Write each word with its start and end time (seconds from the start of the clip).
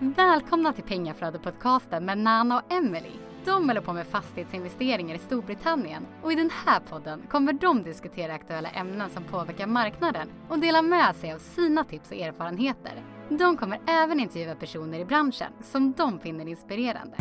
Välkomna 0.00 0.72
till 0.72 0.84
Pengaflödet-podcasten 0.84 2.04
med 2.04 2.18
Nana 2.18 2.58
och 2.58 2.72
Emily. 2.72 3.10
De 3.44 3.68
håller 3.68 3.80
på 3.80 3.92
med 3.92 4.06
fastighetsinvesteringar 4.06 5.14
i 5.14 5.18
Storbritannien 5.18 6.06
och 6.22 6.32
i 6.32 6.34
den 6.34 6.50
här 6.66 6.80
podden 6.80 7.22
kommer 7.30 7.52
de 7.52 7.82
diskutera 7.82 8.34
aktuella 8.34 8.68
ämnen 8.68 9.10
som 9.10 9.24
påverkar 9.24 9.66
marknaden 9.66 10.28
och 10.48 10.58
dela 10.58 10.82
med 10.82 11.16
sig 11.16 11.32
av 11.32 11.38
sina 11.38 11.84
tips 11.84 12.10
och 12.10 12.16
erfarenheter. 12.16 12.92
De 13.28 13.56
kommer 13.56 13.80
även 13.86 14.20
intervjua 14.20 14.54
personer 14.54 15.00
i 15.00 15.04
branschen 15.04 15.52
som 15.62 15.92
de 15.92 16.20
finner 16.20 16.48
inspirerande. 16.48 17.16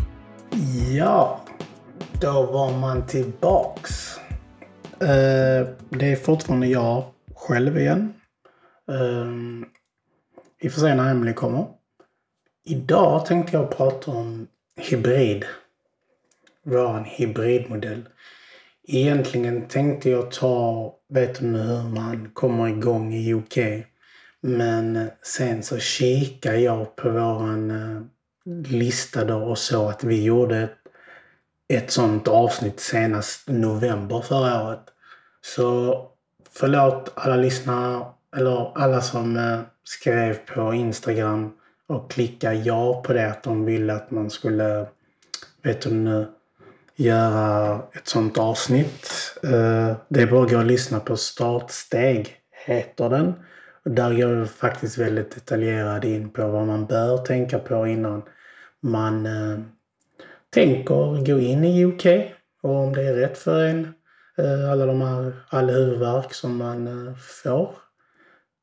Ja, 0.91 1.41
då 2.21 2.45
var 2.45 2.77
man 2.77 3.07
tillbaks. 3.07 4.19
Uh, 5.01 5.67
det 5.89 6.11
är 6.11 6.15
fortfarande 6.15 6.67
jag 6.67 7.03
själv 7.35 7.77
igen. 7.77 8.13
Eh, 8.89 9.01
uh, 9.01 9.65
vi 10.61 10.69
får 10.69 10.81
se 10.81 10.95
när 10.95 11.11
Emily 11.11 11.33
kommer. 11.33 11.76
Idag 12.69 13.25
tänkte 13.25 13.57
jag 13.57 13.77
prata 13.77 14.11
om 14.11 14.47
hybrid. 14.75 15.45
Vår 16.63 17.05
hybridmodell. 17.05 18.09
Egentligen 18.87 19.67
tänkte 19.67 20.09
jag 20.09 20.31
ta, 20.31 20.95
vet 21.09 21.39
du 21.39 21.45
nu 21.45 21.59
hur 21.59 21.89
man 21.89 22.29
kommer 22.33 22.67
igång 22.67 23.13
i 23.13 23.33
UK. 23.33 23.57
Men 24.41 25.09
sen 25.21 25.63
så 25.63 25.77
kikade 25.77 26.59
jag 26.59 26.95
på 26.95 27.09
våran 27.09 27.71
eh, 27.71 28.01
lista 28.71 29.25
då 29.25 29.37
och 29.37 29.57
så 29.57 29.89
att 29.89 30.03
vi 30.03 30.23
gjorde 30.23 30.57
ett, 30.57 30.77
ett 31.73 31.91
sånt 31.91 32.27
avsnitt 32.27 32.79
senast 32.79 33.49
november 33.49 34.21
förra 34.21 34.67
året. 34.67 34.83
Så 35.41 36.01
förlåt 36.49 37.11
alla 37.15 37.35
lyssnare, 37.35 38.05
eller 38.35 38.77
alla 38.77 39.01
som 39.01 39.37
eh, 39.37 39.59
skrev 39.83 40.33
på 40.33 40.73
Instagram 40.73 41.53
och 41.87 42.11
klicka 42.11 42.53
ja 42.53 43.01
på 43.01 43.13
det 43.13 43.29
att 43.29 43.43
de 43.43 43.65
ville 43.65 43.93
att 43.93 44.11
man 44.11 44.29
skulle, 44.29 44.85
vet 45.63 45.81
du 45.81 45.89
nu, 45.89 46.27
göra 46.95 47.81
ett 47.93 48.07
sånt 48.07 48.37
avsnitt. 48.37 49.09
Eh, 49.43 49.95
det 50.07 50.21
är 50.21 50.27
bara 50.31 50.43
att 50.43 50.51
gå 50.51 50.57
och 50.57 50.65
lyssna 50.65 50.99
på 50.99 51.17
Startsteg, 51.17 52.35
heter 52.65 53.09
den. 53.09 53.33
Och 53.85 53.91
där 53.91 54.13
går 54.13 54.37
jag 54.37 54.49
faktiskt 54.49 54.97
väldigt 54.97 55.35
detaljerad 55.35 56.05
in 56.05 56.29
på 56.29 56.47
vad 56.47 56.67
man 56.67 56.85
bör 56.85 57.17
tänka 57.17 57.59
på 57.59 57.87
innan 57.87 58.23
man 58.79 59.25
eh, 59.25 59.59
tänker 60.49 61.25
gå 61.25 61.39
in 61.39 61.63
i 61.63 61.85
UK 61.85 62.05
och 62.61 62.75
om 62.75 62.93
det 62.93 63.03
är 63.03 63.13
rätt 63.13 63.37
för 63.37 63.63
en. 63.63 63.93
Eh, 64.37 64.71
alla 64.71 64.85
de 64.85 65.01
här, 65.01 65.33
all 65.49 65.69
huvudvärk 65.69 66.33
som 66.33 66.57
man 66.57 67.15
får. 67.43 67.86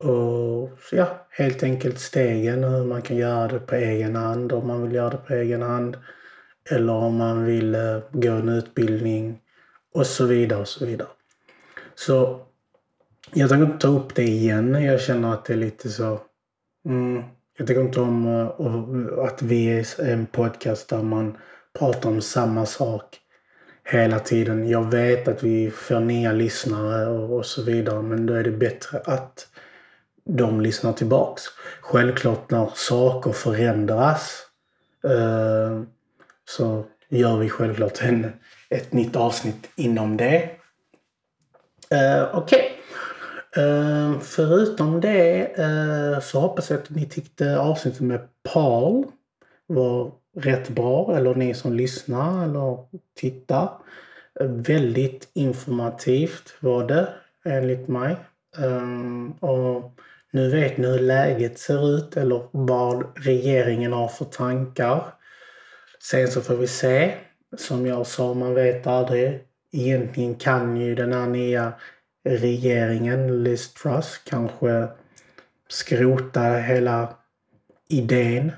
Och 0.05 0.69
ja, 0.91 1.27
helt 1.29 1.63
enkelt 1.63 1.99
stegen 1.99 2.63
hur 2.63 2.85
man 2.85 3.01
kan 3.01 3.17
göra 3.17 3.47
det 3.47 3.59
på 3.59 3.75
egen 3.75 4.15
hand 4.15 4.51
om 4.51 4.67
man 4.67 4.83
vill 4.83 4.95
göra 4.95 5.09
det 5.09 5.17
på 5.17 5.33
egen 5.33 5.61
hand. 5.61 5.97
Eller 6.69 6.93
om 6.93 7.15
man 7.15 7.45
vill 7.45 7.75
eh, 7.75 7.97
gå 8.11 8.31
en 8.31 8.49
utbildning 8.49 9.39
och 9.93 10.07
så 10.07 10.25
vidare 10.25 10.59
och 10.59 10.67
så 10.67 10.85
vidare. 10.85 11.07
Så 11.95 12.41
jag 13.33 13.49
tänker 13.49 13.65
inte 13.65 13.87
ta 13.87 13.87
upp 13.87 14.15
det 14.15 14.23
igen. 14.23 14.83
Jag 14.83 15.01
känner 15.01 15.33
att 15.33 15.45
det 15.45 15.53
är 15.53 15.57
lite 15.57 15.89
så... 15.89 16.19
Mm, 16.85 17.23
jag 17.57 17.67
tycker 17.67 17.81
inte 17.81 17.99
om 17.99 18.27
uh, 18.27 19.19
att 19.19 19.41
vi 19.41 19.79
är 19.79 20.01
en 20.01 20.25
podcast 20.25 20.89
där 20.89 21.03
man 21.03 21.37
pratar 21.79 22.09
om 22.09 22.21
samma 22.21 22.65
sak 22.65 23.17
hela 23.83 24.19
tiden. 24.19 24.69
Jag 24.69 24.91
vet 24.91 25.27
att 25.27 25.43
vi 25.43 25.71
får 25.71 25.99
nya 25.99 26.31
lyssnare 26.31 27.07
och, 27.07 27.37
och 27.37 27.45
så 27.45 27.63
vidare 27.63 28.01
men 28.01 28.25
då 28.25 28.33
är 28.33 28.43
det 28.43 28.51
bättre 28.51 29.01
att 29.05 29.47
de 30.25 30.61
lyssnar 30.61 30.93
tillbaks. 30.93 31.43
Självklart 31.81 32.51
när 32.51 32.69
saker 32.75 33.31
förändras 33.31 34.41
eh, 35.03 35.81
så 36.49 36.85
gör 37.09 37.37
vi 37.37 37.49
självklart 37.49 38.01
en, 38.01 38.31
ett 38.69 38.93
nytt 38.93 39.15
avsnitt 39.15 39.69
inom 39.75 40.17
det. 40.17 40.49
Eh, 41.89 42.29
Okej. 42.33 42.71
Okay. 43.53 43.63
Eh, 43.63 44.19
förutom 44.19 45.01
det 45.01 45.59
eh, 45.61 46.19
så 46.19 46.39
hoppas 46.39 46.69
jag 46.69 46.79
att 46.79 46.89
ni 46.89 47.05
tyckte 47.05 47.59
avsnittet 47.59 48.01
med 48.01 48.27
Paul 48.53 49.05
var 49.67 50.11
rätt 50.37 50.69
bra. 50.69 51.17
Eller 51.17 51.35
ni 51.35 51.53
som 51.53 51.73
lyssnar 51.73 52.43
eller 52.43 52.77
tittar. 53.15 53.69
Väldigt 54.43 55.29
informativt 55.33 56.53
var 56.59 56.87
det 56.87 57.07
enligt 57.45 57.87
mig. 57.87 58.15
Eh, 58.57 59.49
och 59.49 59.99
nu 60.35 60.49
vet 60.49 60.77
ni 60.77 60.87
hur 60.87 60.99
läget 60.99 61.59
ser 61.59 61.95
ut 61.95 62.17
eller 62.17 62.47
vad 62.51 63.05
regeringen 63.15 63.93
har 63.93 64.07
för 64.07 64.25
tankar. 64.25 65.03
Sen 65.99 66.27
så 66.27 66.41
får 66.41 66.55
vi 66.55 66.67
se. 66.67 67.13
Som 67.57 67.85
jag 67.85 68.07
sa, 68.07 68.33
man 68.33 68.53
vet 68.53 68.87
aldrig. 68.87 69.43
Egentligen 69.71 70.35
kan 70.35 70.77
ju 70.77 70.95
den 70.95 71.13
här 71.13 71.27
nya 71.27 71.73
regeringen, 72.23 73.43
Liz 73.43 73.73
Truss, 73.73 74.21
kanske 74.25 74.87
skrota 75.69 76.41
hela 76.41 77.13
idén. 77.89 78.51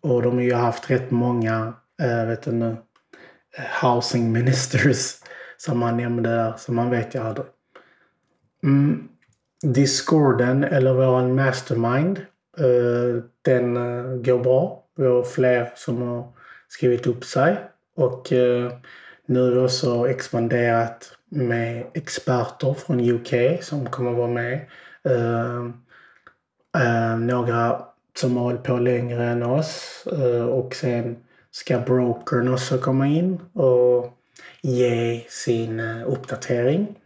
Och 0.00 0.22
de 0.22 0.34
har 0.34 0.42
ju 0.42 0.54
haft 0.54 0.90
rätt 0.90 1.10
många, 1.10 1.74
äh, 2.02 2.26
vet 2.26 2.46
inte, 2.46 2.52
nu, 2.52 2.76
eh, 3.56 3.88
housing 3.88 4.32
ministers 4.38 5.16
som 5.56 5.78
man 5.78 5.96
nämnde 5.96 6.30
där, 6.30 6.54
så 6.58 6.72
man 6.72 6.90
vet 6.90 7.14
ju 7.14 7.18
aldrig. 7.18 7.46
Mm. 8.62 9.08
Discorden, 9.64 10.64
eller 10.64 10.92
våran 10.92 11.34
mastermind, 11.34 12.18
eh, 12.58 13.22
den 13.42 13.76
eh, 13.76 14.16
går 14.16 14.38
bra. 14.38 14.84
Vi 14.96 15.06
har 15.06 15.22
fler 15.22 15.72
som 15.76 16.02
har 16.02 16.28
skrivit 16.68 17.06
upp 17.06 17.24
sig. 17.24 17.56
Och 17.96 18.32
eh, 18.32 18.72
nu 19.26 19.40
har 19.40 19.50
vi 19.50 19.58
också 19.58 20.08
expanderat 20.08 21.12
med 21.28 21.86
experter 21.94 22.74
från 22.74 23.10
UK 23.10 23.62
som 23.62 23.86
kommer 23.86 24.10
vara 24.12 24.28
med. 24.28 24.60
Några 27.18 27.82
som 28.16 28.36
har 28.36 28.44
hållit 28.44 28.62
på 28.62 28.76
längre 28.76 29.24
än 29.24 29.42
oss. 29.42 30.04
Och 30.50 30.74
sen 30.74 31.16
ska 31.50 31.78
brokern 31.78 32.48
också 32.48 32.78
komma 32.78 33.06
in 33.06 33.40
och 33.52 34.18
ge 34.62 35.24
sin 35.28 35.80
uppdatering 35.80 36.96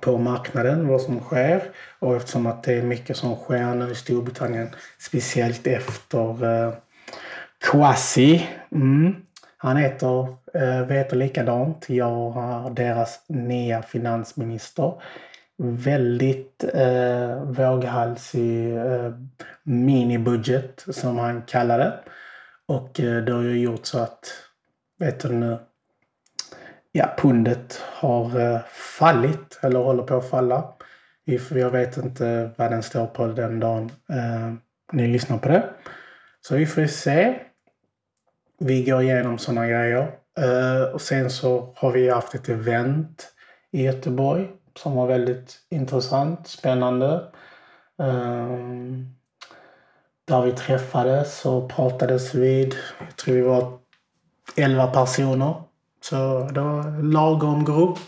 på 0.00 0.18
marknaden, 0.18 0.88
vad 0.88 1.00
som 1.00 1.20
sker. 1.20 1.62
Och 1.98 2.16
eftersom 2.16 2.46
att 2.46 2.62
det 2.62 2.72
är 2.72 2.82
mycket 2.82 3.16
som 3.16 3.36
sker 3.36 3.74
nu 3.74 3.90
i 3.90 3.94
Storbritannien, 3.94 4.68
speciellt 4.98 5.66
efter 5.66 6.44
eh, 6.44 6.72
Kwasi. 7.70 8.48
Mm. 8.72 9.14
Han 9.56 9.76
heter, 9.76 10.28
eh, 10.54 10.86
vet 10.86 11.12
och 11.12 11.18
likadant. 11.18 11.84
Jag 11.88 12.30
har 12.30 12.70
deras 12.70 13.24
nya 13.28 13.82
finansminister. 13.82 14.92
Väldigt 15.58 16.64
eh, 16.74 17.42
våghalsig 17.42 18.76
eh, 18.76 19.12
minibudget 19.62 20.84
som 20.90 21.18
han 21.18 21.42
kallar 21.42 21.78
det. 21.78 21.98
Och 22.68 23.00
eh, 23.00 23.24
det 23.24 23.32
har 23.32 23.42
ju 23.42 23.58
gjort 23.58 23.86
så 23.86 23.98
att, 23.98 24.32
vet 24.98 25.20
du 25.20 25.28
nu, 25.28 25.58
ja, 26.96 27.14
pundet 27.18 27.82
har 27.84 28.40
eh, 28.40 28.60
fallit 28.98 29.58
eller 29.62 29.78
håller 29.78 30.02
på 30.02 30.16
att 30.16 30.30
falla. 30.30 30.64
Jag 31.50 31.70
vet 31.70 31.96
inte 31.96 32.50
vad 32.56 32.70
den 32.70 32.82
står 32.82 33.06
på 33.06 33.26
den 33.26 33.60
dagen 33.60 33.90
eh, 34.08 34.54
ni 34.92 35.06
lyssnar 35.08 35.38
på 35.38 35.48
det. 35.48 35.70
Så 36.40 36.56
vi 36.56 36.66
får 36.66 36.86
se 36.86 37.38
vi 38.58 38.84
går 38.84 39.02
igenom 39.02 39.38
sådana 39.38 39.66
grejer. 39.66 40.10
Eh, 40.38 40.94
och 40.94 41.00
sen 41.00 41.30
så 41.30 41.72
har 41.76 41.92
vi 41.92 42.10
haft 42.10 42.34
ett 42.34 42.48
event 42.48 43.32
i 43.72 43.84
Göteborg 43.84 44.48
som 44.78 44.94
var 44.94 45.06
väldigt 45.06 45.56
intressant, 45.70 46.48
spännande. 46.48 47.14
Eh, 48.02 48.56
där 50.24 50.42
vi 50.42 50.52
träffades 50.52 51.46
och 51.46 51.70
pratades 51.70 52.34
vid. 52.34 52.74
Jag 52.98 53.16
tror 53.16 53.34
vi 53.34 53.40
var 53.40 53.78
11 54.56 54.86
personer. 54.86 55.54
Så 56.00 56.48
då, 56.52 56.84
lagom 57.02 57.64
grupp. 57.64 57.98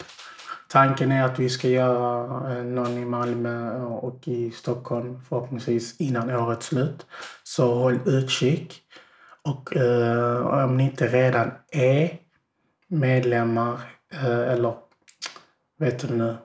Tanken 0.69 1.12
är 1.12 1.25
att 1.25 1.38
vi 1.38 1.49
ska 1.49 1.69
göra 1.69 2.52
eh, 2.52 2.64
någon 2.64 2.99
i 2.99 3.05
Malmö 3.05 3.82
och 3.82 4.29
i 4.29 4.50
Stockholm 4.50 5.20
förhoppningsvis 5.29 6.00
innan 6.00 6.31
årets 6.31 6.67
slut. 6.67 7.06
Så 7.43 7.75
håll 7.75 8.00
utkik. 8.06 8.82
Och 9.44 9.76
eh, 9.76 10.64
om 10.64 10.76
ni 10.76 10.85
inte 10.85 11.06
redan 11.06 11.50
är 11.70 12.19
medlemmar 12.88 13.81
eh, 14.12 14.52
eller 14.52 14.75
vet 15.79 16.08
du 16.08 16.14
nu, 16.14 16.37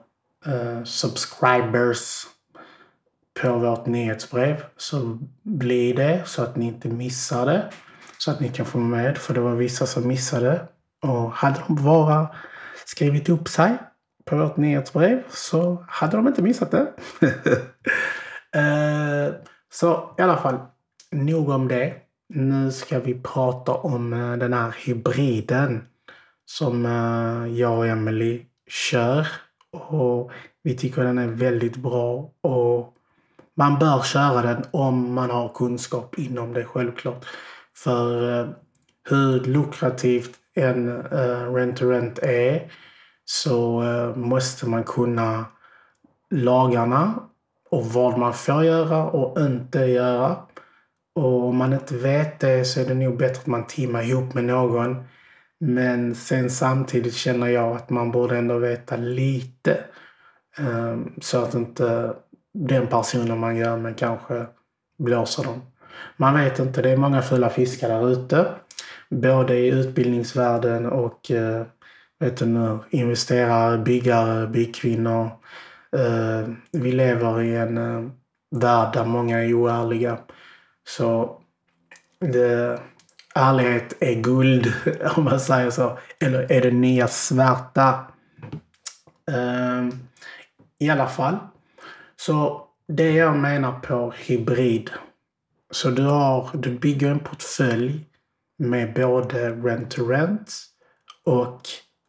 eh, 0.46 0.84
subscribers 0.84 2.26
på 3.40 3.58
vårt 3.58 3.86
nyhetsbrev 3.86 4.64
så 4.76 5.18
bli 5.42 5.92
det 5.92 6.22
så 6.26 6.42
att 6.42 6.56
ni 6.56 6.66
inte 6.66 6.88
missar 6.88 7.46
det. 7.46 7.70
Så 8.18 8.30
att 8.30 8.40
ni 8.40 8.48
kan 8.48 8.66
få 8.66 8.78
med, 8.78 9.18
för 9.18 9.34
det 9.34 9.40
var 9.40 9.54
vissa 9.54 9.86
som 9.86 10.08
missade. 10.08 10.68
Och 11.04 11.32
hade 11.32 11.60
de 11.66 11.84
bara 11.84 12.28
skrivit 12.86 13.28
upp 13.28 13.48
sig 13.48 13.78
på 14.24 14.36
vårt 14.36 14.56
nyhetsbrev 14.56 15.22
så 15.30 15.84
hade 15.88 16.16
de 16.16 16.28
inte 16.28 16.42
missat 16.42 16.70
det. 16.70 16.92
Eh, 18.54 19.34
så 19.72 20.14
i 20.18 20.22
alla 20.22 20.36
fall, 20.36 20.58
nog 21.12 21.48
om 21.48 21.68
det. 21.68 21.94
nu 22.28 22.70
ska 22.72 23.00
vi 23.00 23.14
prata 23.14 23.72
om 23.74 24.12
eh, 24.12 24.32
den 24.36 24.52
här 24.52 24.76
hybriden 24.86 25.82
som 26.46 26.86
eh, 26.86 27.58
jag 27.58 27.78
och 27.78 27.86
Emily 27.86 28.46
kör. 28.68 29.26
Och 29.72 30.30
vi 30.62 30.76
tycker 30.76 31.04
den 31.04 31.18
är 31.18 31.26
väldigt 31.28 31.76
bra 31.76 32.30
och 32.40 32.94
man 33.56 33.78
bör 33.78 34.02
köra 34.02 34.42
den 34.42 34.64
om 34.70 35.14
man 35.14 35.30
har 35.30 35.48
kunskap 35.54 36.18
inom 36.18 36.52
det 36.52 36.64
självklart. 36.64 37.26
För 37.76 38.48
hur 39.08 39.40
lukrativt 39.40 40.38
en 40.54 40.88
eh, 40.88 41.54
rent-to-rent 41.54 42.18
är 42.18 42.72
så 43.24 43.82
eh, 43.82 44.16
måste 44.16 44.66
man 44.66 44.84
kunna 44.84 45.44
lagarna 46.30 47.14
och 47.70 47.86
vad 47.86 48.18
man 48.18 48.34
får 48.34 48.64
göra 48.64 49.04
och 49.04 49.40
inte 49.40 49.78
göra. 49.78 50.36
Och 51.14 51.44
om 51.44 51.56
man 51.56 51.72
inte 51.72 51.96
vet 51.96 52.40
det 52.40 52.64
så 52.64 52.80
är 52.80 52.86
det 52.86 52.94
nog 52.94 53.18
bättre 53.18 53.40
att 53.40 53.46
man 53.46 53.66
teamar 53.66 54.02
ihop 54.02 54.34
med 54.34 54.44
någon. 54.44 55.04
Men 55.60 56.14
sen 56.14 56.50
samtidigt 56.50 57.14
känner 57.14 57.48
jag 57.48 57.76
att 57.76 57.90
man 57.90 58.10
borde 58.10 58.38
ändå 58.38 58.58
veta 58.58 58.96
lite. 58.96 59.84
Um, 60.58 61.14
så 61.20 61.42
att 61.42 61.54
inte 61.54 62.14
den 62.54 62.86
personen 62.86 63.38
man 63.38 63.56
gör 63.56 63.76
med 63.76 63.98
kanske 63.98 64.46
blåser 64.98 65.44
dem. 65.44 65.62
Man 66.16 66.34
vet 66.34 66.58
inte. 66.58 66.82
Det 66.82 66.90
är 66.90 66.96
många 66.96 67.22
fula 67.22 67.50
fiskar 67.50 67.88
där 67.88 68.10
ute. 68.10 68.46
Både 69.14 69.56
i 69.56 69.68
utbildningsvärlden 69.68 70.86
och 70.86 71.30
eh, 71.30 71.66
vet 72.20 72.36
du 72.36 72.46
nu, 72.46 72.78
investerare, 72.90 73.78
byggare, 73.78 74.46
byggkvinnor. 74.46 75.30
Eh, 75.96 76.48
vi 76.72 76.92
lever 76.92 77.42
i 77.42 77.56
en 77.56 77.78
eh, 77.78 78.10
värld 78.50 78.94
där 78.94 79.04
många 79.04 79.44
är 79.44 79.54
oärliga. 79.54 80.18
Så 80.88 81.40
det, 82.20 82.80
ärlighet 83.34 83.96
är 84.00 84.14
guld, 84.14 84.72
om 85.16 85.24
man 85.24 85.40
säger 85.40 85.70
så. 85.70 85.98
Eller 86.20 86.52
är 86.52 86.60
det 86.60 86.70
nya 86.70 87.08
svärta? 87.08 88.06
I 90.78 90.90
alla 90.90 91.08
fall. 91.08 91.36
Så 92.16 92.64
det 92.88 93.12
jag 93.12 93.36
menar 93.36 93.80
på 93.80 94.12
hybrid. 94.16 94.90
Så 95.70 95.90
du, 95.90 96.02
har, 96.02 96.50
du 96.54 96.78
bygger 96.78 97.10
en 97.10 97.18
portfölj 97.18 98.04
med 98.56 98.94
både 98.94 99.50
rent-to-rent 99.50 100.52
och 101.24 101.60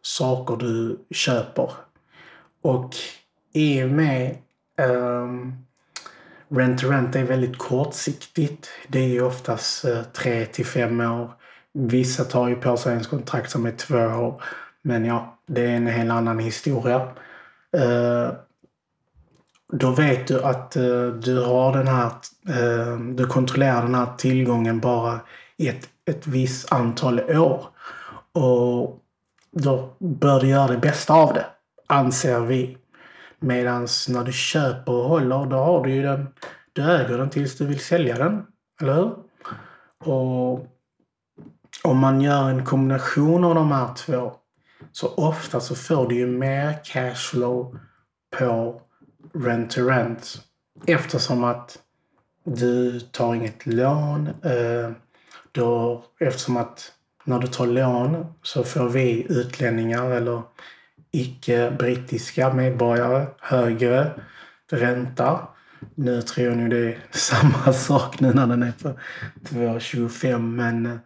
saker 0.02 0.56
du 0.56 1.06
köper. 1.12 1.72
Och 2.62 2.96
i 3.54 3.84
och 3.84 3.90
med 3.90 4.38
ehm, 4.78 4.92
um, 4.92 5.66
Rent-to-rent 6.50 7.16
är 7.16 7.24
väldigt 7.24 7.58
kortsiktigt. 7.58 8.70
Det 8.88 9.00
är 9.00 9.08
ju 9.08 9.22
oftast 9.22 9.86
eh, 9.86 10.02
tre 10.02 10.46
till 10.46 10.66
fem 10.66 11.02
år. 11.02 11.32
Vissa 11.74 12.24
tar 12.24 12.48
ju 12.48 12.56
på 12.56 12.78
sig 12.78 12.96
en 12.96 13.04
kontrakt 13.04 13.52
som 13.52 13.66
är 13.66 13.72
två 13.72 13.98
år. 13.98 14.44
Men 14.82 15.06
ja, 15.06 15.38
det 15.46 15.62
är 15.62 15.76
en 15.76 15.88
helt 15.88 16.12
annan 16.12 16.40
historia. 16.40 17.08
Uh, 17.78 18.32
då 19.74 19.92
vet 19.92 20.28
du 20.28 20.44
att 20.44 20.78
uh, 20.78 21.14
du 21.14 21.44
har 21.44 21.78
den 21.78 21.88
här, 21.88 22.12
ehm, 22.50 23.16
du 23.16 23.28
kontrollerar 23.28 23.82
den 23.82 23.96
här 23.96 24.08
tillgången 24.18 24.80
bara 24.80 25.20
i 25.58 25.68
ett, 25.68 25.90
ett 26.06 26.28
visst 26.28 26.72
antal 26.72 27.20
år. 27.20 27.68
Och 28.32 29.00
då 29.52 29.96
bör 30.00 30.40
du 30.40 30.48
göra 30.48 30.68
det 30.68 30.78
bästa 30.78 31.14
av 31.14 31.34
det, 31.34 31.46
anser 31.88 32.40
vi. 32.40 32.78
Medan 33.40 33.88
när 34.10 34.24
du 34.24 34.32
köper 34.32 34.92
och 34.92 35.10
håller, 35.10 35.46
då 35.46 35.58
har 35.58 35.84
du 35.84 35.94
ju 35.94 36.02
den. 36.02 36.28
Du 36.74 36.82
äger 36.82 37.18
den 37.18 37.30
tills 37.30 37.58
du 37.58 37.66
vill 37.66 37.80
sälja 37.80 38.18
den. 38.18 38.46
Eller 38.82 38.96
hur? 38.96 39.16
Och 40.14 40.68
om 41.84 41.98
man 41.98 42.22
gör 42.22 42.50
en 42.50 42.66
kombination 42.66 43.44
av 43.44 43.56
de 43.56 43.72
här 43.72 43.94
två 43.94 44.34
så 44.92 45.08
ofta 45.08 45.60
så 45.60 45.76
får 45.76 46.08
du 46.08 46.16
ju 46.16 46.28
mer 46.28 46.80
cashflow 46.84 47.80
på 48.38 48.82
rent-to-rent. 49.34 50.42
Eftersom 50.88 51.44
att 51.44 51.80
du 52.44 53.00
tar 53.00 53.36
inget 53.36 53.66
lån. 53.66 54.28
Eh, 54.28 54.92
då, 55.56 56.04
eftersom 56.20 56.58
att 56.58 56.92
när 57.24 57.40
du 57.40 57.48
tar 57.48 57.68
lån 57.68 58.26
så 58.42 58.64
får 58.64 58.90
vi 58.90 59.26
utlänningar 59.30 60.12
eller 60.12 60.42
icke-brittiska 61.12 62.54
medborgare 62.54 63.28
högre 63.40 64.12
ränta. 64.72 65.48
Nu 65.96 66.22
tror 66.22 66.48
jag 66.48 66.58
nog 66.58 66.70
det 66.70 66.78
är 66.78 67.00
samma 67.12 67.74
sak 67.74 68.20
nu 68.20 68.34
när 68.34 68.48
den 68.48 68.64
är 68.64 68.72
på 68.72 68.90
2,25 69.44 70.40
men 70.40 70.86
eh, 70.86 70.98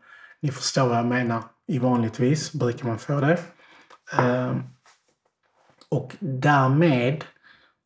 ni 0.42 0.52
förstår 0.52 0.88
vad 0.88 0.98
jag 0.98 1.06
menar. 1.06 1.44
I 1.68 1.80
vanligtvis 1.80 2.54
brukar 2.54 2.88
man 2.88 3.00
få 3.00 3.20
det. 3.20 3.40
Ehm, 4.18 4.64
och 5.90 6.16
därmed 6.20 7.26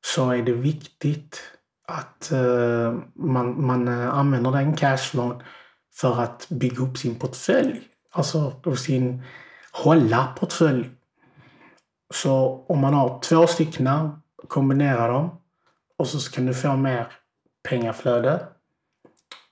så 0.05 0.31
är 0.31 0.43
det 0.43 0.53
viktigt 0.53 1.41
att 1.87 2.31
eh, 2.31 2.93
man, 3.13 3.65
man 3.65 3.87
eh, 3.87 4.13
använder 4.13 4.51
den 4.51 4.75
cashflown 4.75 5.43
för 5.93 6.21
att 6.21 6.49
bygga 6.49 6.83
upp 6.83 6.97
sin 6.97 7.15
portfölj. 7.15 7.81
Alltså 8.11 8.53
sin 8.77 9.23
hålla 9.71 10.27
portfölj 10.39 10.89
så 12.13 12.65
om 12.67 12.79
man 12.79 12.93
har 12.93 13.19
två 13.19 13.47
stycken, 13.47 14.09
kombinera 14.47 15.07
dem 15.07 15.29
och 15.97 16.07
så 16.07 16.31
kan 16.31 16.45
du 16.45 16.53
få 16.53 16.75
mer 16.75 17.07
pengaflöde. 17.69 18.47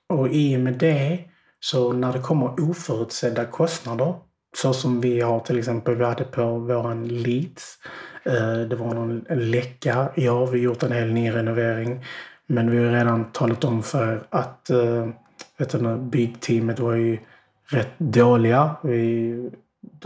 Och 0.08 0.28
i 0.28 0.56
och 0.56 0.60
med 0.60 0.74
det, 0.74 1.18
så 1.60 1.92
när 1.92 2.12
det 2.12 2.18
kommer 2.18 2.70
oförutsedda 2.70 3.44
kostnader, 3.44 4.14
så 4.56 4.72
som 4.72 5.00
vi 5.00 5.20
har 5.20 5.40
till 5.40 5.58
exempel, 5.58 5.94
vi 5.94 6.04
hade 6.04 6.24
på 6.24 6.58
våran 6.58 7.08
Leads. 7.08 7.78
Eh, 8.24 8.58
det 8.58 8.76
var 8.76 8.94
någon 8.94 9.24
läcka. 9.30 10.12
Ja, 10.14 10.44
vi 10.46 10.58
har 10.58 10.64
gjort 10.64 10.82
en 10.82 10.92
hel 10.92 11.12
nyrenovering. 11.12 12.04
Men 12.46 12.70
vi 12.70 12.84
har 12.84 12.92
redan 12.92 13.32
talat 13.32 13.64
om 13.64 13.82
för 13.82 14.26
att 14.30 14.70
eh, 14.70 15.08
vet 15.56 15.70
du, 15.70 15.96
byggteamet 15.96 16.80
var 16.80 16.94
ju 16.94 17.18
rätt 17.66 17.98
dåliga. 17.98 18.76
Vi 18.82 19.50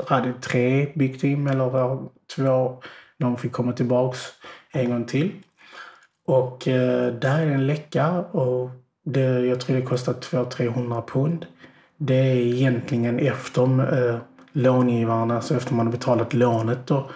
hade 0.06 0.32
tre 0.32 0.92
byggteam, 0.94 1.46
eller 1.46 1.98
två. 2.36 2.82
De 3.18 3.36
fick 3.36 3.52
komma 3.52 3.72
tillbaks 3.72 4.18
en 4.72 4.90
gång 4.90 5.04
till. 5.04 5.32
Och 6.26 6.68
eh, 6.68 7.12
där 7.14 7.40
är 7.40 7.46
en 7.46 7.66
läcka 7.66 8.10
och 8.20 8.70
det, 9.04 9.20
jag 9.20 9.60
tror 9.60 9.76
det 9.76 9.82
kostar 9.82 10.12
200-300 10.12 11.02
pund. 11.06 11.46
Det 11.96 12.14
är 12.14 12.36
egentligen 12.36 13.18
efter 13.18 13.62
eh, 14.08 14.18
långivarna, 14.52 15.34
alltså 15.34 15.56
efter 15.56 15.74
man 15.74 15.86
har 15.86 15.92
betalat 15.92 16.34
lånet. 16.34 16.86
Då, 16.86 17.10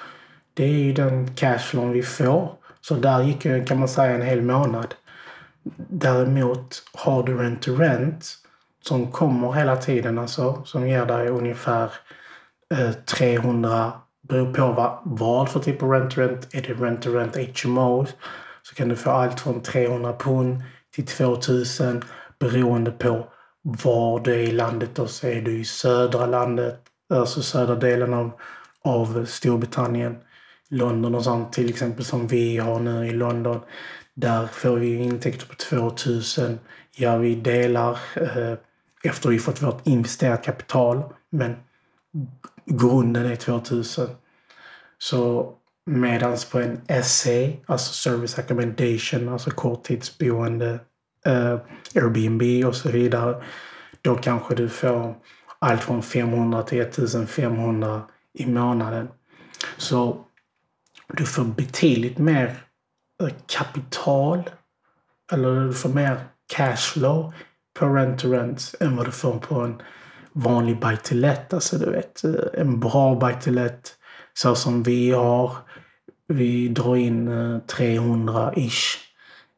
det 0.54 0.64
är 0.64 0.78
ju 0.78 0.92
den 0.92 1.34
cashlån 1.34 1.92
vi 1.92 2.02
får. 2.02 2.52
Så 2.80 2.94
där 2.94 3.22
gick 3.22 3.44
ju, 3.44 3.64
kan 3.64 3.78
man 3.78 3.88
säga, 3.88 4.14
en 4.14 4.22
hel 4.22 4.42
månad. 4.42 4.94
Däremot 5.88 6.82
har 6.92 7.22
du 7.22 7.38
rent-to-rent 7.38 8.36
som 8.82 9.12
kommer 9.12 9.52
hela 9.52 9.76
tiden, 9.76 10.18
alltså, 10.18 10.62
som 10.64 10.88
ger 10.88 11.06
dig 11.06 11.28
ungefär 11.28 11.92
eh, 12.74 12.92
300 12.92 13.92
beror 14.28 14.54
på 14.54 14.72
vad, 14.72 14.98
vad 15.04 15.48
för 15.48 15.60
typ 15.60 15.82
av 15.82 15.90
rent-to-rent. 15.90 16.54
Är 16.54 16.62
det 16.62 16.74
rent-to-rent 16.74 17.64
HMO 17.64 18.06
så 18.62 18.74
kan 18.74 18.88
du 18.88 18.96
få 18.96 19.10
allt 19.10 19.40
från 19.40 19.62
300 19.62 20.12
pund 20.12 20.62
till 20.94 21.06
2000 21.06 22.02
beroende 22.38 22.90
på 22.90 23.26
var 23.62 24.20
du 24.20 24.32
är 24.32 24.38
i 24.38 24.52
landet. 24.52 24.98
Och 24.98 25.10
så 25.10 25.26
är 25.26 25.42
du 25.42 25.60
i 25.60 25.64
södra 25.64 26.26
landet, 26.26 26.80
alltså 27.14 27.42
södra 27.42 27.74
delen 27.74 28.14
av, 28.14 28.30
av 28.84 29.24
Storbritannien. 29.24 30.16
London 30.72 31.14
och 31.14 31.24
sånt 31.24 31.52
till 31.52 31.70
exempel 31.70 32.04
som 32.04 32.26
vi 32.26 32.56
har 32.56 32.80
nu 32.80 33.06
i 33.06 33.12
London. 33.12 33.60
Där 34.14 34.46
får 34.46 34.76
vi 34.76 34.94
intäkter 34.94 35.46
på 35.46 35.54
2000. 35.54 36.58
Ja, 36.96 37.16
vi 37.16 37.34
delar 37.34 37.98
eh, 38.14 38.54
efter 39.02 39.28
vi 39.28 39.38
fått 39.38 39.62
vårt 39.62 39.86
investerat 39.86 40.44
kapital. 40.44 41.02
Men 41.30 41.56
grunden 42.66 43.26
är 43.26 43.36
2000. 43.36 44.08
Så 44.98 45.52
medans 45.86 46.44
på 46.44 46.58
en 46.58 46.80
SA, 47.04 47.48
alltså 47.66 47.92
Service 47.92 48.38
Accommodation, 48.38 49.28
alltså 49.28 49.50
korttidsboende, 49.50 50.80
eh, 51.26 51.58
Airbnb 51.94 52.66
och 52.66 52.76
så 52.76 52.90
vidare. 52.90 53.44
Då 54.02 54.14
kanske 54.14 54.54
du 54.54 54.68
får 54.68 55.14
allt 55.58 55.82
från 55.82 56.02
500 56.02 56.62
till 56.62 56.80
1500 56.80 58.02
i 58.32 58.46
månaden. 58.46 59.08
Så 59.76 60.24
du 61.08 61.26
får 61.26 61.44
betydligt 61.44 62.18
mer 62.18 62.56
Eh, 63.20 63.28
kapital 63.46 64.50
eller 65.32 65.66
du 65.66 65.72
får 65.72 65.88
mer 65.88 66.18
cashflow 66.52 67.32
på 67.78 67.86
rent-to-rent 67.86 68.74
än 68.80 68.96
vad 68.96 69.06
du 69.06 69.12
får 69.12 69.38
på 69.38 69.54
en 69.60 69.82
vanlig 70.32 70.80
buy 70.80 70.96
to 70.96 71.14
let. 71.14 71.54
Alltså 71.54 71.78
du 71.78 71.90
vet, 71.90 72.24
eh, 72.24 72.60
en 72.60 72.80
bra 72.80 73.14
buy 73.14 73.34
to 73.40 73.50
let 73.50 73.94
så 74.34 74.54
som 74.54 74.82
vi 74.82 75.10
har. 75.10 75.56
Vi 76.28 76.68
drar 76.68 76.96
in 76.96 77.28
eh, 77.28 77.58
300-ish 77.58 78.96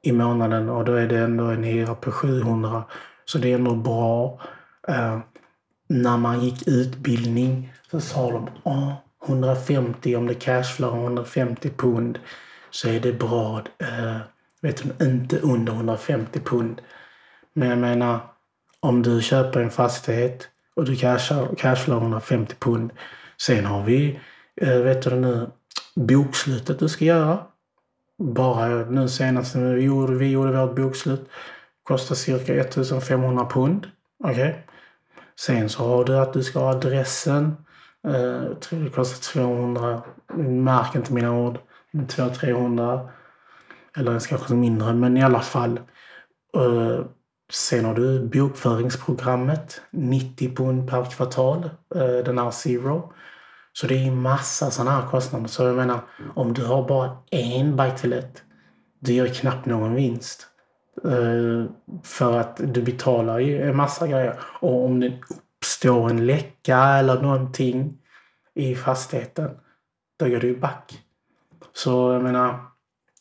i 0.02 0.12
månaden 0.12 0.68
och 0.68 0.84
då 0.84 0.94
är 0.94 1.06
det 1.06 1.18
ändå 1.18 1.44
en 1.44 1.64
hyra 1.64 1.94
på 1.94 2.12
700. 2.12 2.84
Så 3.24 3.38
det 3.38 3.50
är 3.50 3.54
ändå 3.54 3.74
bra. 3.74 4.40
Uh, 4.88 5.18
när 5.88 6.16
man 6.16 6.40
gick 6.40 6.68
utbildning 6.68 7.72
så 7.90 8.00
sa 8.00 8.30
de 8.30 8.48
oh, 8.62 8.92
150 9.26 10.16
om 10.16 10.26
det 10.26 10.34
cashflow 10.34 10.94
150 10.94 11.70
pund 11.76 12.18
så 12.72 12.88
är 12.88 13.00
det 13.00 13.12
bra. 13.12 13.62
Eh, 13.78 14.16
vet 14.60 14.82
du, 14.82 15.06
inte 15.06 15.38
under 15.38 15.72
150 15.72 16.40
pund. 16.40 16.80
Men 17.52 17.68
jag 17.68 17.78
menar, 17.78 18.20
om 18.80 19.02
du 19.02 19.22
köper 19.22 19.60
en 19.60 19.70
fastighet 19.70 20.48
och 20.74 20.84
du 20.84 20.96
cashar, 20.96 21.54
cashflow 21.58 22.02
150 22.02 22.54
pund. 22.58 22.92
Sen 23.40 23.66
har 23.66 23.82
vi, 23.82 24.20
eh, 24.56 24.78
vet 24.78 25.02
du 25.02 25.10
nu, 25.10 25.50
bokslutet 25.94 26.78
du 26.78 26.88
ska 26.88 27.04
göra. 27.04 27.38
Bara 28.18 28.66
nu 28.66 29.08
senast 29.08 29.54
när 29.54 29.74
vi 29.74 29.82
gjorde, 29.82 30.14
vi 30.14 30.30
gjorde 30.30 30.52
vårt 30.52 30.76
bokslut 30.76 31.28
kostar 31.82 32.14
cirka 32.14 32.54
1500 32.54 33.46
pund. 33.46 33.86
Okej. 34.24 34.32
Okay. 34.32 34.54
Sen 35.40 35.68
så 35.68 35.86
har 35.86 36.04
du 36.04 36.18
att 36.18 36.32
du 36.32 36.42
ska 36.42 36.58
ha 36.58 36.70
adressen. 36.70 37.56
Eh, 38.08 38.20
jag 38.20 38.60
tror 38.60 38.80
det 38.80 38.90
kostar 38.90 39.32
200. 39.32 40.02
Märk 40.36 40.94
inte 40.94 41.12
mina 41.12 41.32
ord. 41.32 41.58
200-300. 41.92 43.08
Eller 43.96 44.20
kanske 44.20 44.54
mindre, 44.54 44.94
men 44.94 45.16
i 45.16 45.22
alla 45.22 45.40
fall. 45.40 45.80
Eh, 46.56 47.04
sen 47.52 47.84
har 47.84 47.94
du 47.94 48.28
bokföringsprogrammet. 48.28 49.80
90 49.90 50.54
pund 50.54 50.90
per 50.90 51.04
kvartal. 51.04 51.70
Eh, 51.94 52.24
den 52.24 52.38
här 52.38 52.50
Zero. 52.50 53.12
Så 53.72 53.86
det 53.86 54.06
är 54.06 54.10
massa 54.10 54.70
sådana 54.70 54.90
här 54.90 55.08
kostnader. 55.08 55.48
Så 55.48 55.62
jag 55.62 55.76
menar, 55.76 56.00
om 56.34 56.54
du 56.54 56.64
har 56.64 56.88
bara 56.88 57.16
en 57.30 57.76
buy 57.76 57.90
du 59.00 59.12
gör 59.12 59.26
knappt 59.26 59.66
någon 59.66 59.94
vinst. 59.94 60.46
Eh, 61.04 61.70
för 62.02 62.40
att 62.40 62.60
du 62.74 62.82
betalar 62.82 63.38
ju 63.38 63.62
en 63.62 63.76
massa 63.76 64.06
grejer. 64.06 64.40
Och 64.60 64.84
om 64.84 65.00
det 65.00 65.18
uppstår 65.58 66.10
en 66.10 66.26
läcka 66.26 66.78
eller 66.78 67.22
någonting 67.22 67.98
i 68.54 68.74
fastigheten, 68.74 69.50
då 70.18 70.28
går 70.28 70.40
du 70.40 70.46
ju 70.46 70.60
back. 70.60 71.02
Så 71.74 72.12
jag 72.12 72.22
menar, 72.22 72.60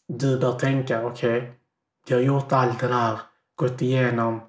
du 0.07 0.39
bör 0.39 0.51
tänka, 0.51 1.05
okej, 1.05 1.37
okay, 1.37 1.51
jag 2.07 2.17
har 2.17 2.23
gjort 2.23 2.51
allt 2.51 2.79
det 2.79 2.87
där, 2.87 3.19
gått 3.55 3.81
igenom 3.81 4.41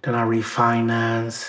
den 0.00 0.14
här 0.14 0.30
refinance, 0.30 1.46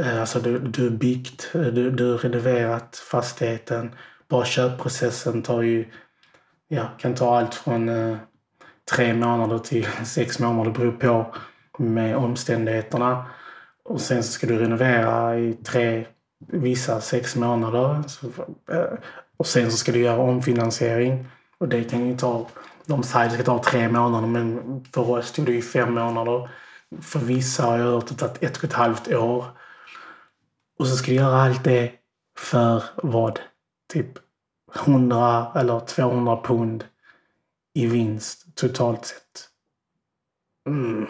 eh, 0.00 0.20
alltså 0.20 0.40
du, 0.40 0.58
du 0.58 0.90
byggt, 0.90 1.50
eh, 1.54 1.60
du, 1.60 1.90
du 1.90 2.16
renoverat 2.16 2.96
fastigheten. 2.96 3.94
Bara 4.28 4.44
köpprocessen 4.44 5.42
tar 5.42 5.62
ju, 5.62 5.86
ja, 6.68 6.88
kan 6.98 7.14
ta 7.14 7.38
allt 7.38 7.54
från 7.54 7.88
eh, 7.88 8.16
tre 8.90 9.14
månader 9.14 9.58
till 9.58 9.86
sex 10.04 10.38
månader. 10.38 10.70
Det 10.70 10.78
beror 10.78 10.92
på 10.92 11.34
med 11.78 12.16
omständigheterna. 12.16 13.26
Och 13.84 14.00
sen 14.00 14.22
så 14.22 14.32
ska 14.32 14.46
du 14.46 14.58
renovera 14.58 15.38
i 15.38 15.52
tre, 15.52 16.06
vissa 16.46 17.00
sex 17.00 17.36
månader. 17.36 18.04
Eh, 18.70 18.98
och 19.36 19.46
sen 19.46 19.70
så 19.70 19.76
ska 19.76 19.92
du 19.92 19.98
göra 19.98 20.18
omfinansiering. 20.18 21.26
Och 21.58 21.68
det 21.68 21.84
kan 21.84 22.06
ju 22.06 22.16
ta, 22.16 22.46
de 22.84 23.02
säger 23.02 23.26
att 23.26 23.30
det 23.30 23.36
ska 23.36 23.44
ta 23.44 23.62
tre 23.62 23.88
månader 23.88 24.28
men 24.28 24.84
för 24.92 25.10
oss 25.10 25.32
tog 25.32 25.46
det 25.46 25.52
ju 25.52 25.62
fem 25.62 25.94
månader. 25.94 26.50
För 27.00 27.18
vissa 27.18 27.62
har 27.62 27.78
jag 27.78 27.84
hört 27.84 28.02
att 28.02 28.08
det 28.08 28.16
tagit 28.16 28.42
ett 28.42 28.56
och 28.56 28.64
ett 28.64 28.72
halvt 28.72 29.08
år. 29.08 29.44
Och 30.78 30.86
så 30.86 30.96
ska 30.96 31.10
du 31.10 31.16
göra 31.16 31.42
allt 31.42 31.64
det 31.64 31.92
för 32.38 32.82
vad? 33.02 33.40
Typ 33.92 34.18
100 34.74 35.52
eller 35.54 35.80
200 35.80 36.40
pund 36.44 36.84
i 37.74 37.86
vinst 37.86 38.54
totalt 38.54 39.06
sett. 39.06 39.48
Mm. 40.66 41.06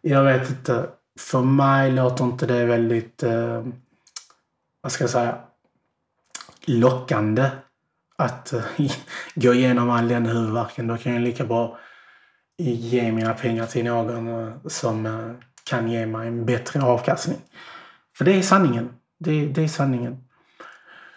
Jag 0.00 0.24
vet 0.24 0.50
inte. 0.50 0.90
För 1.18 1.42
mig 1.42 1.92
låter 1.92 2.24
inte 2.24 2.46
det 2.46 2.64
väldigt, 2.64 3.22
eh, 3.22 3.66
vad 4.80 4.92
ska 4.92 5.04
jag 5.04 5.10
säga, 5.10 5.38
lockande 6.66 7.50
att 8.18 8.52
eh, 8.52 8.62
gå 9.34 9.54
igenom 9.54 9.90
all 9.90 10.08
den 10.08 10.26
huvudvärken. 10.26 10.86
Då 10.86 10.96
kan 10.96 11.12
jag 11.12 11.22
lika 11.22 11.44
bra 11.44 11.78
ge 12.58 13.12
mina 13.12 13.34
pengar 13.34 13.66
till 13.66 13.84
någon 13.84 14.28
eh, 14.28 14.52
som 14.66 15.06
eh, 15.06 15.30
kan 15.64 15.90
ge 15.90 16.06
mig 16.06 16.28
en 16.28 16.46
bättre 16.46 16.82
avkastning. 16.82 17.38
För 18.16 18.24
det 18.24 18.32
är 18.32 18.42
sanningen. 18.42 18.90
Det, 19.18 19.46
det 19.46 19.62
är 19.62 19.68
sanningen. 19.68 20.24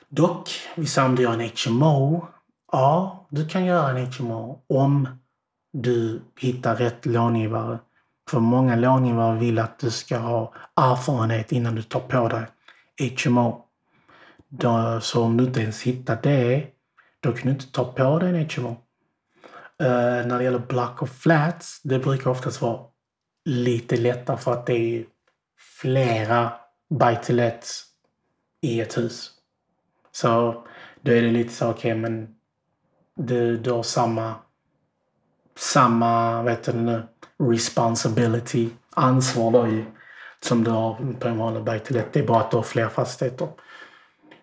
Dock, 0.09 0.49
vissa 0.75 1.05
om 1.05 1.15
du 1.15 1.23
gör 1.23 1.33
en 1.33 1.49
HMO. 1.65 2.27
Ja, 2.71 3.27
du 3.29 3.47
kan 3.47 3.65
göra 3.65 3.99
en 3.99 4.13
HMO 4.13 4.63
om 4.67 5.07
du 5.73 6.21
hittar 6.39 6.75
rätt 6.75 7.05
långivare. 7.05 7.79
För 8.29 8.39
många 8.39 8.75
långivare 8.75 9.39
vill 9.39 9.59
att 9.59 9.79
du 9.79 9.91
ska 9.91 10.17
ha 10.17 10.53
erfarenhet 10.75 11.51
innan 11.51 11.75
du 11.75 11.83
tar 11.83 11.99
på 11.99 12.27
dig 12.27 12.45
HMO. 13.25 13.65
Då, 14.49 14.99
så 15.01 15.23
om 15.23 15.37
du 15.37 15.43
inte 15.43 15.61
ens 15.61 15.81
hittar 15.81 16.19
det, 16.23 16.67
då 17.21 17.31
kan 17.31 17.45
du 17.45 17.49
inte 17.49 17.71
ta 17.71 17.85
på 17.93 18.19
dig 18.19 18.29
en 18.29 18.49
HMO. 18.55 18.69
Uh, 19.81 19.87
eh, 19.87 20.25
när 20.25 20.37
det 20.37 20.43
gäller 20.43 20.59
block 20.59 21.01
och 21.01 21.09
flats, 21.09 21.81
det 21.83 21.99
brukar 21.99 22.31
oftast 22.31 22.61
vara 22.61 22.79
lite 23.45 23.97
lättare 23.97 24.37
för 24.37 24.51
att 24.53 24.65
det 24.65 24.73
är 24.73 25.05
flera 25.81 26.53
buy 26.89 27.15
to 27.15 27.33
i 28.61 28.81
ett 28.81 28.97
hus. 28.97 29.31
Så 30.11 30.63
då 31.01 31.11
är 31.11 31.21
det 31.21 31.31
lite 31.31 31.53
så, 31.53 31.69
okej 31.69 31.91
okay, 31.91 32.01
men 32.01 32.35
du, 33.15 33.57
du 33.57 33.71
har 33.71 33.83
samma, 33.83 34.35
samma, 35.57 36.43
vet 36.43 36.63
du 36.63 36.73
nu, 36.73 37.03
responsibility, 37.39 38.69
ansvar 38.89 39.51
då 39.51 39.67
ju, 39.67 39.85
som 40.39 40.63
du 40.63 40.71
har 40.71 41.15
på 41.19 41.27
en 41.27 41.37
vanlig 41.37 41.63
buy 41.63 41.79
to 41.79 41.93
let. 41.93 42.13
Det 42.13 42.19
är 42.19 42.27
bara 42.27 42.39
att 42.39 42.51
du 42.51 42.57
har 42.57 42.63
fler 42.63 42.87
fastigheter. 42.87 43.49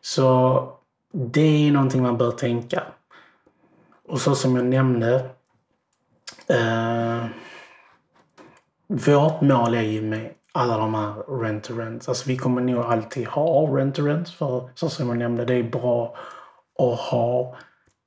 Så 0.00 0.77
det 1.26 1.68
är 1.68 1.72
någonting 1.72 2.02
man 2.02 2.18
bör 2.18 2.30
tänka. 2.30 2.82
Och 4.08 4.20
så 4.20 4.34
som 4.34 4.56
jag 4.56 4.64
nämnde. 4.64 5.14
Eh, 6.46 7.26
vårt 8.86 9.40
mål 9.40 9.74
är 9.74 9.82
ju 9.82 10.02
med 10.02 10.30
alla 10.52 10.78
de 10.78 10.94
här 10.94 11.14
rent-to-rent. 11.42 12.08
Alltså 12.08 12.28
vi 12.28 12.36
kommer 12.36 12.60
nog 12.60 12.84
alltid 12.84 13.26
ha 13.26 13.66
rent-to-rent 13.66 14.28
för 14.28 14.70
så 14.74 14.88
som 14.88 15.08
jag 15.08 15.18
nämnde, 15.18 15.44
det 15.44 15.54
är 15.54 15.62
bra 15.62 16.16
att 16.78 16.98
ha 16.98 17.56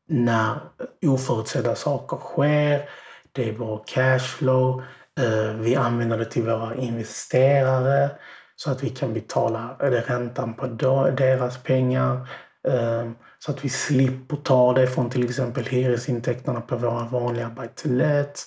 när 0.07 0.59
oförutsedda 1.05 1.75
saker 1.75 2.17
sker. 2.17 2.89
Det 3.31 3.49
är 3.49 3.53
bra 3.53 3.77
cashflow. 3.77 4.83
Eh, 5.19 5.53
vi 5.53 5.75
använder 5.75 6.17
det 6.17 6.25
till 6.25 6.43
våra 6.43 6.75
investerare 6.75 8.09
så 8.55 8.71
att 8.71 8.83
vi 8.83 8.89
kan 8.89 9.13
betala 9.13 9.75
eh, 9.79 9.89
räntan 9.89 10.53
på 10.53 10.67
deras 10.67 11.57
pengar. 11.63 12.27
Ehm, 12.67 13.15
så 13.39 13.51
att 13.51 13.65
vi 13.65 13.69
slipper 13.69 14.35
ta 14.35 14.73
det 14.73 14.87
från 14.87 15.09
till 15.09 15.23
exempel 15.23 15.65
hyresintäkterna 15.65 16.61
på 16.61 16.75
våra 16.75 17.05
vanliga 17.05 17.49
buy 17.49 17.67
to 17.75 17.89
let 17.89 18.39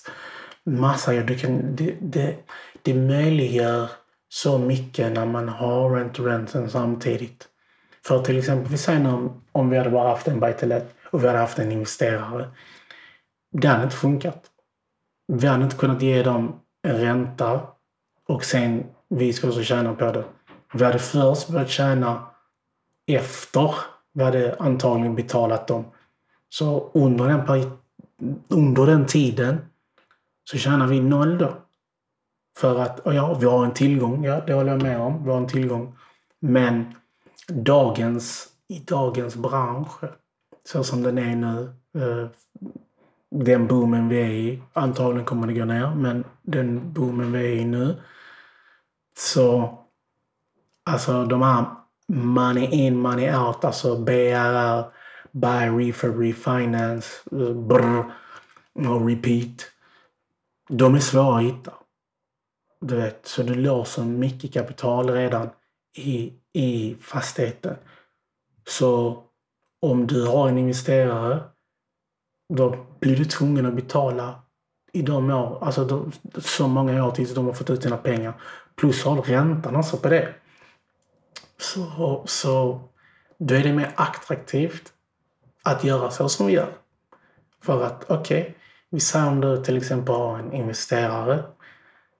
Massa, 0.67 1.11
det, 1.11 1.35
kan, 1.35 1.75
det, 1.75 1.95
det, 2.01 2.35
det 2.81 2.93
möjliggör 2.93 3.89
så 4.29 4.57
mycket 4.57 5.11
när 5.11 5.25
man 5.25 5.49
har 5.49 5.95
rent-to-renten 5.95 6.69
samtidigt. 6.69 7.47
För 8.05 8.23
till 8.23 8.37
exempel, 8.37 8.71
vi 8.71 8.77
säger 8.77 9.13
om, 9.13 9.41
om 9.51 9.69
vi 9.69 9.77
hade 9.77 9.89
bara 9.89 10.09
haft 10.09 10.27
en 10.27 10.39
buy 10.39 10.53
och 11.11 11.23
vi 11.23 11.27
hade 11.27 11.39
haft 11.39 11.59
en 11.59 11.71
investerare. 11.71 12.49
Det 13.51 13.67
hade 13.67 13.83
inte 13.83 13.95
funkat. 13.95 14.43
Vi 15.27 15.47
hade 15.47 15.63
inte 15.63 15.75
kunnat 15.75 16.01
ge 16.01 16.23
dem 16.23 16.59
en 16.87 16.97
ränta 16.97 17.61
och 18.27 18.45
sen 18.45 18.83
vi 19.09 19.33
skulle 19.33 19.51
också 19.51 19.63
tjäna 19.63 19.93
på 19.93 20.11
det. 20.11 20.23
Vi 20.73 20.83
hade 20.83 20.99
först 20.99 21.49
börjat 21.49 21.69
tjäna 21.69 22.27
efter 23.07 23.75
vi 24.15 24.23
hade 24.23 24.55
antagligen 24.59 25.15
betalat 25.15 25.67
dem. 25.67 25.85
Så 26.49 26.91
under 26.93 27.27
den, 27.27 27.71
under 28.47 28.85
den 28.85 29.05
tiden 29.05 29.57
så 30.49 30.57
tjänar 30.57 30.87
vi 30.87 30.99
noll 30.99 31.37
då. 31.37 31.53
För 32.57 32.79
att, 32.79 33.01
ja, 33.05 33.33
vi 33.33 33.45
har 33.45 33.65
en 33.65 33.73
tillgång, 33.73 34.25
ja 34.25 34.41
det 34.47 34.53
håller 34.53 34.71
jag 34.71 34.83
med 34.83 35.01
om. 35.01 35.23
Vi 35.23 35.31
har 35.31 35.37
en 35.37 35.47
tillgång. 35.47 35.97
Men 36.39 36.95
dagens, 37.47 38.47
i 38.67 38.79
dagens 38.79 39.35
bransch, 39.35 40.03
så 40.69 40.83
som 40.83 41.03
den 41.03 41.17
är 41.17 41.35
nu, 41.35 41.73
eh, 42.01 42.27
den 43.31 43.67
boomen 43.67 44.09
vi 44.09 44.17
är 44.21 44.29
i, 44.29 44.61
antagligen 44.73 45.25
kommer 45.25 45.47
det 45.47 45.53
gå 45.53 45.65
ner, 45.65 45.95
men 45.95 46.23
den 46.41 46.93
boomen 46.93 47.31
vi 47.31 47.39
är 47.39 47.55
i 47.55 47.65
nu, 47.65 48.01
så 49.17 49.77
alltså 50.83 51.25
de 51.25 51.41
här 51.41 51.65
money 52.07 52.65
in, 52.65 52.97
money 52.97 53.35
out, 53.35 53.65
alltså 53.65 53.97
BRR, 53.97 54.83
buy, 55.31 55.69
refurb, 55.69 56.19
refinance, 56.19 57.07
brr, 57.67 58.13
och 58.73 59.07
repeat. 59.07 59.71
De 60.69 60.95
är 60.95 60.99
svåra 60.99 61.37
att 61.37 61.43
hitta. 61.43 61.73
Du 62.81 62.95
vet, 62.95 63.27
så 63.27 63.43
du 63.43 63.55
låser 63.55 64.03
mycket 64.03 64.53
kapital 64.53 65.09
redan 65.09 65.49
i, 65.97 66.33
i 66.53 66.95
fastigheten. 67.01 67.75
Så 68.67 69.23
om 69.81 70.07
du 70.07 70.25
har 70.25 70.49
en 70.49 70.57
investerare, 70.57 71.43
då 72.53 72.85
blir 72.99 73.17
du 73.17 73.25
tvungen 73.25 73.65
att 73.65 73.75
betala 73.75 74.39
i 74.93 75.01
de 75.01 75.31
år, 75.31 75.63
alltså 75.63 75.85
de, 75.85 76.11
så 76.37 76.67
många 76.67 77.05
år 77.05 77.11
tills 77.11 77.33
de 77.33 77.45
har 77.45 77.53
fått 77.53 77.69
ut 77.69 77.83
sina 77.83 77.97
pengar. 77.97 78.33
Plus 78.75 79.03
har 79.03 79.15
du 79.15 79.21
räntan 79.21 79.75
alltså 79.75 79.97
på 79.97 80.09
det 80.09 80.33
så, 81.57 82.23
så 82.25 82.81
då 83.37 83.55
är 83.55 83.63
det 83.63 83.73
mer 83.73 83.91
attraktivt 83.95 84.93
att 85.63 85.83
göra 85.83 86.11
så 86.11 86.29
som 86.29 86.47
vi 86.47 86.53
gör. 86.53 86.69
För 87.61 87.83
att 87.83 88.03
okej, 88.07 88.41
okay, 88.41 88.53
vi 88.89 88.99
säger 88.99 89.27
om 89.27 89.41
du 89.41 89.63
till 89.63 89.77
exempel 89.77 90.15
har 90.15 90.39
en 90.39 90.53
investerare. 90.53 91.43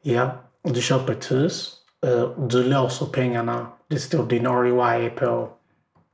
Ja, 0.01 0.31
du 0.63 0.81
köper 0.81 1.13
ett 1.13 1.31
hus. 1.31 1.73
Eh, 2.05 2.29
du 2.37 2.63
låser 2.63 3.05
pengarna. 3.05 3.67
Det 3.87 3.99
står 3.99 4.25
din 4.25 4.47
ROI 4.47 5.09
på 5.09 5.49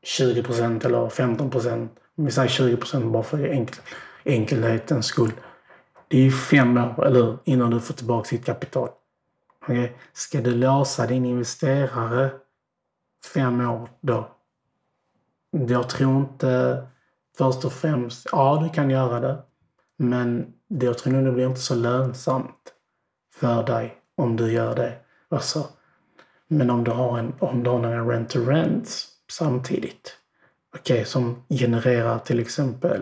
20 0.03 0.43
procent 0.43 0.85
eller 0.85 1.09
15 1.09 1.49
procent. 1.49 1.91
Vi 2.15 2.31
säger 2.31 2.49
20 2.49 2.77
procent 2.77 3.05
bara 3.05 3.23
för 3.23 3.45
enkel, 3.45 3.81
enkelhetens 4.23 5.05
skull. 5.05 5.31
Det 6.07 6.17
är 6.17 6.21
ju 6.21 6.31
fem 6.31 6.77
år 6.77 7.05
eller 7.05 7.37
innan 7.43 7.69
du 7.69 7.79
får 7.79 7.93
tillbaka 7.93 8.35
ditt 8.35 8.45
kapital. 8.45 8.89
Okay? 9.61 9.89
Ska 10.13 10.41
du 10.41 10.51
låsa 10.51 11.07
din 11.07 11.25
investerare 11.25 12.31
fem 13.33 13.61
år 13.61 13.89
då? 14.01 14.31
Jag 15.51 15.89
tror 15.89 16.17
inte 16.17 16.83
först 17.37 17.65
och 17.65 17.73
främst, 17.73 18.27
ja 18.31 18.59
du 18.63 18.69
kan 18.69 18.89
göra 18.89 19.19
det. 19.19 19.37
Men 19.97 20.53
jag 20.67 20.97
tror 20.97 21.13
nog 21.13 21.25
det 21.25 21.31
blir 21.31 21.47
inte 21.47 21.59
så 21.59 21.75
lönsamt 21.75 22.73
för 23.33 23.63
dig 23.63 23.97
om 24.15 24.35
du 24.35 24.51
gör 24.51 24.75
det. 24.75 24.93
Alltså, 25.29 25.67
men 26.47 26.69
om 26.69 26.83
du 26.83 26.91
har, 26.91 27.19
en, 27.19 27.33
om 27.39 27.63
du 27.63 27.69
har 27.69 27.79
några 27.79 28.01
rent-to-rents 28.01 29.07
samtidigt. 29.29 30.17
Okej, 30.75 30.93
okay, 30.93 31.05
som 31.05 31.43
genererar 31.49 32.19
till 32.19 32.39
exempel 32.39 33.01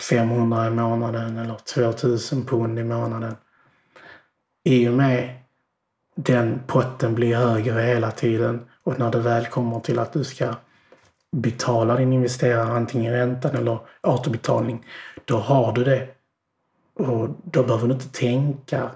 500 0.00 0.66
i 0.66 0.70
månaden 0.70 1.38
eller 1.38 1.54
2000 1.54 2.44
pund 2.44 2.78
i 2.78 2.84
månaden. 2.84 3.36
I 4.64 4.88
och 4.88 4.92
med 4.92 5.38
den 6.14 6.60
potten 6.66 7.14
blir 7.14 7.36
högre 7.36 7.80
hela 7.80 8.10
tiden 8.10 8.69
och 8.90 8.98
när 8.98 9.10
det 9.10 9.18
väl 9.18 9.46
kommer 9.46 9.80
till 9.80 9.98
att 9.98 10.12
du 10.12 10.24
ska 10.24 10.54
betala 11.32 11.96
din 11.96 12.12
investerare 12.12 12.72
antingen 12.72 13.12
räntan 13.12 13.56
eller 13.56 13.78
återbetalning, 14.02 14.86
då 15.24 15.36
har 15.36 15.72
du 15.72 15.84
det. 15.84 16.08
Och 16.94 17.28
då 17.44 17.62
behöver 17.62 17.88
du 17.88 17.94
inte 17.94 18.08
tänka 18.08 18.90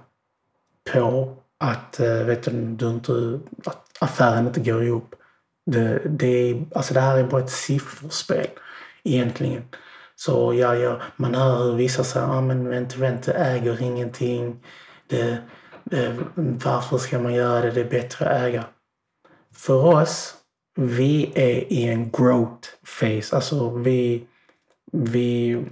på 0.92 1.36
att, 1.58 2.00
eh, 2.00 2.24
vet 2.24 2.42
du, 2.78 2.88
inte, 2.88 3.40
att 3.66 3.96
affären 4.00 4.46
inte 4.46 4.60
går 4.60 4.84
ihop. 4.84 5.14
Det, 5.66 6.02
det, 6.04 6.50
är, 6.50 6.64
alltså 6.74 6.94
det 6.94 7.00
här 7.00 7.18
är 7.18 7.24
bara 7.24 7.42
ett 7.42 7.50
sifferspel 7.50 8.48
egentligen. 9.04 9.62
Så 10.16 10.54
ja, 10.54 10.74
ja, 10.74 11.00
man 11.16 11.34
hör 11.34 11.64
hur 11.64 11.74
vissa 11.74 12.04
säger 12.04 12.26
att 12.26 12.32
ah, 12.32 12.40
men 12.40 12.88
rent 12.90 13.28
äger 13.28 13.82
ingenting. 13.82 14.64
Det, 15.08 15.38
det, 15.84 16.16
varför 16.64 16.98
ska 16.98 17.18
man 17.18 17.34
göra 17.34 17.60
det? 17.60 17.70
Det 17.70 17.80
är 17.80 17.90
bättre 17.90 18.26
att 18.26 18.42
äga. 18.42 18.64
För 19.54 19.84
oss, 19.84 20.34
vi 20.76 21.32
är 21.34 21.72
i 21.72 21.84
en 21.84 22.10
growth 22.10 22.68
phase. 23.00 23.36
Alltså 23.36 23.70
vi, 23.70 24.26
vi, 24.92 25.62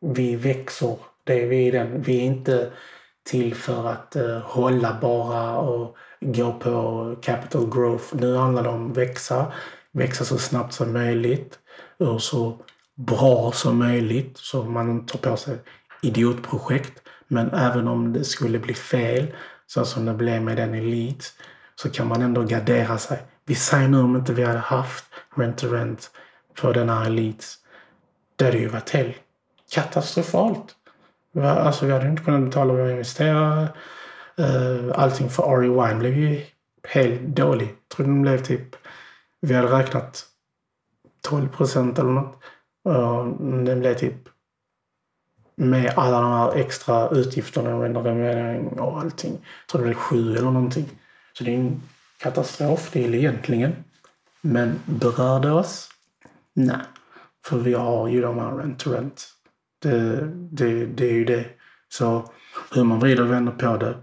vi 0.00 0.36
växer. 0.36 0.96
Det 1.24 1.42
är 1.42 1.46
vi 1.46 1.70
den. 1.70 2.02
Vi 2.02 2.16
är 2.16 2.22
inte 2.22 2.72
till 3.24 3.54
för 3.54 3.88
att 3.88 4.16
uh, 4.16 4.38
hålla 4.38 4.98
bara 5.00 5.58
och 5.58 5.96
gå 6.20 6.52
på 6.52 7.16
capital 7.22 7.70
growth. 7.70 8.16
Nu 8.16 8.36
handlar 8.36 8.62
det 8.62 8.68
om 8.68 8.90
att 8.90 8.96
växa. 8.96 9.52
Växa 9.92 10.24
så 10.24 10.38
snabbt 10.38 10.74
som 10.74 10.92
möjligt 10.92 11.58
och 11.98 12.22
så 12.22 12.58
bra 12.94 13.52
som 13.52 13.78
möjligt 13.78 14.38
så 14.38 14.62
man 14.62 15.06
tar 15.06 15.18
på 15.18 15.36
sig 15.36 15.58
idiotprojekt. 16.02 17.02
Men 17.28 17.50
även 17.50 17.88
om 17.88 18.12
det 18.12 18.24
skulle 18.24 18.58
bli 18.58 18.74
fel, 18.74 19.26
så 19.66 19.84
som 19.84 20.04
det 20.04 20.14
blev 20.14 20.42
med 20.42 20.56
den 20.56 20.74
Elite, 20.74 21.24
så 21.76 21.90
kan 21.90 22.08
man 22.08 22.22
ändå 22.22 22.42
gardera 22.42 22.98
sig. 22.98 23.22
Vi 23.44 23.54
säger 23.54 23.88
nu 23.88 23.98
om 23.98 24.16
inte 24.16 24.32
vi 24.32 24.44
hade 24.44 24.58
haft 24.58 25.04
rent-to-rent 25.36 26.10
för 26.56 26.74
den 26.74 26.88
här 26.88 27.06
Elite. 27.06 27.44
Det 28.36 28.44
hade 28.44 28.58
ju 28.58 28.68
varit 28.68 28.90
helt 28.90 29.16
katastrofalt. 29.70 30.74
Alltså 31.42 31.86
vi 31.86 31.92
hade 31.92 32.08
inte 32.08 32.22
kunnat 32.22 32.44
betala 32.44 32.72
våra 32.72 32.90
investerare. 32.90 33.68
Eh, 34.36 34.92
allting 34.94 35.30
för 35.30 35.42
RE-Wine 35.42 35.98
blev 35.98 36.18
ju 36.18 36.44
helt 36.88 37.20
dålig. 37.20 37.68
Jag 37.68 37.96
tror 37.96 38.06
den 38.06 38.22
blev 38.22 38.38
typ, 38.38 38.76
vi 39.40 39.54
hade 39.54 39.78
räknat 39.78 40.26
12 41.20 41.48
procent 41.48 41.98
eller 41.98 42.10
något. 42.10 42.42
Den 43.66 43.80
blev 43.80 43.94
typ 43.94 44.28
med 45.56 45.92
alla 45.96 46.20
de 46.20 46.32
här 46.32 46.54
extra 46.54 47.08
utgifterna, 47.08 47.76
och 47.76 47.82
renovering 47.82 48.66
och 48.68 49.00
allting. 49.00 49.32
Jag 49.32 49.68
tror 49.68 49.80
det 49.80 49.86
blev 49.86 49.94
sju 49.94 50.36
eller 50.36 50.50
någonting. 50.50 50.88
Så 51.38 51.44
det 51.44 51.54
är 51.54 51.58
en 51.58 51.82
katastrofdel 52.18 53.14
egentligen. 53.14 53.84
Men 54.40 54.80
berör 54.86 55.40
det 55.40 55.50
oss? 55.50 55.88
Nej. 56.54 56.80
För 57.44 57.58
vi 57.58 57.74
har 57.74 58.08
ju 58.08 58.20
de 58.20 58.38
här 58.38 58.56
rent-to-rent. 58.56 59.28
Det, 59.78 60.28
det, 60.32 60.86
det 60.86 61.06
är 61.06 61.12
ju 61.12 61.24
det. 61.24 61.46
Så 61.88 62.30
hur 62.74 62.84
man 62.84 63.00
vrider 63.00 63.22
och 63.22 63.32
vänder 63.32 63.52
på 63.52 63.76
det. 63.76 63.96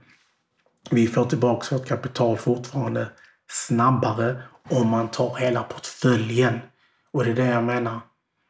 Vi 0.91 1.07
får 1.07 1.25
tillbaka 1.25 1.77
vårt 1.77 1.87
kapital 1.87 2.37
fortfarande 2.37 3.07
snabbare 3.49 4.43
om 4.69 4.87
man 4.87 5.07
tar 5.07 5.35
hela 5.35 5.63
portföljen. 5.63 6.59
Och 7.11 7.25
det 7.25 7.31
är 7.31 7.35
det 7.35 7.45
jag 7.45 7.63
menar. 7.63 7.99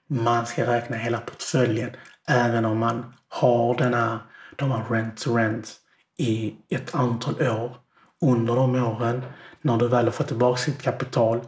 Man 0.10 0.46
ska 0.46 0.68
räkna 0.68 0.98
hela 0.98 1.18
portföljen 1.20 1.90
även 2.28 2.66
om 2.66 2.78
man 2.78 3.14
har 3.28 3.78
den 3.78 3.94
här, 3.94 4.20
de 4.56 4.72
här 4.72 4.86
rent-to-rent 4.90 5.76
i 6.18 6.56
ett 6.70 6.96
antal 6.96 7.42
år. 7.42 7.78
Under 8.22 8.56
de 8.56 8.76
åren, 8.76 9.22
när 9.62 9.78
du 9.78 9.88
väl 9.88 10.06
har 10.06 10.12
fått 10.12 10.28
tillbaka 10.28 10.58
sitt 10.58 10.82
kapital, 10.82 11.40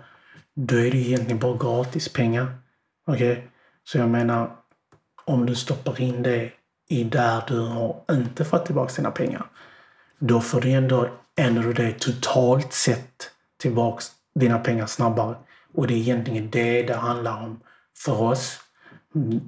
då 0.56 0.76
är 0.76 0.92
det 0.92 0.98
egentligen 0.98 1.40
bara 1.40 1.58
gratispengar. 1.58 2.48
Okej? 3.08 3.32
Okay? 3.32 3.44
Så 3.84 3.98
jag 3.98 4.10
menar, 4.10 4.56
om 5.26 5.46
du 5.46 5.56
stoppar 5.56 6.02
in 6.02 6.24
det 6.24 6.52
i 6.90 7.04
där 7.04 7.44
du 7.48 7.60
har 7.60 8.02
inte 8.12 8.46
fått 8.46 8.66
tillbaka 8.66 8.94
dina 8.96 9.12
pengar, 9.12 9.46
då 10.20 10.42
får 10.42 10.62
du 10.62 10.72
ändå, 10.72 11.10
ändå 11.36 11.62
det 11.62 12.00
totalt 12.00 12.74
sett 12.74 13.32
tillbaka 13.58 14.04
dina 14.36 14.60
pengar 14.60 14.86
snabbare. 14.86 15.36
Och 15.74 15.88
det 15.88 15.94
är 15.94 15.98
egentligen 15.98 16.50
det 16.50 16.84
det 16.84 16.96
handlar 16.96 17.44
om 17.44 17.60
för 17.98 18.22
oss. 18.22 18.60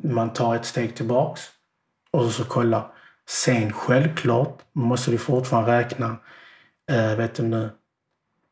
Man 0.04 0.34
tar 0.34 0.56
ett 0.56 0.66
steg 0.66 0.96
tillbaks 0.96 1.42
och 2.12 2.32
så 2.32 2.44
kollar. 2.44 2.92
Sen 3.30 3.74
självklart 3.74 4.62
måste 4.74 5.12
du 5.12 5.18
fortfarande 5.18 5.72
räkna, 5.72 6.18
eh, 6.91 7.15
vet 7.15 7.36
du 7.36 7.43
nu, 7.43 7.63
eh, 7.63 7.69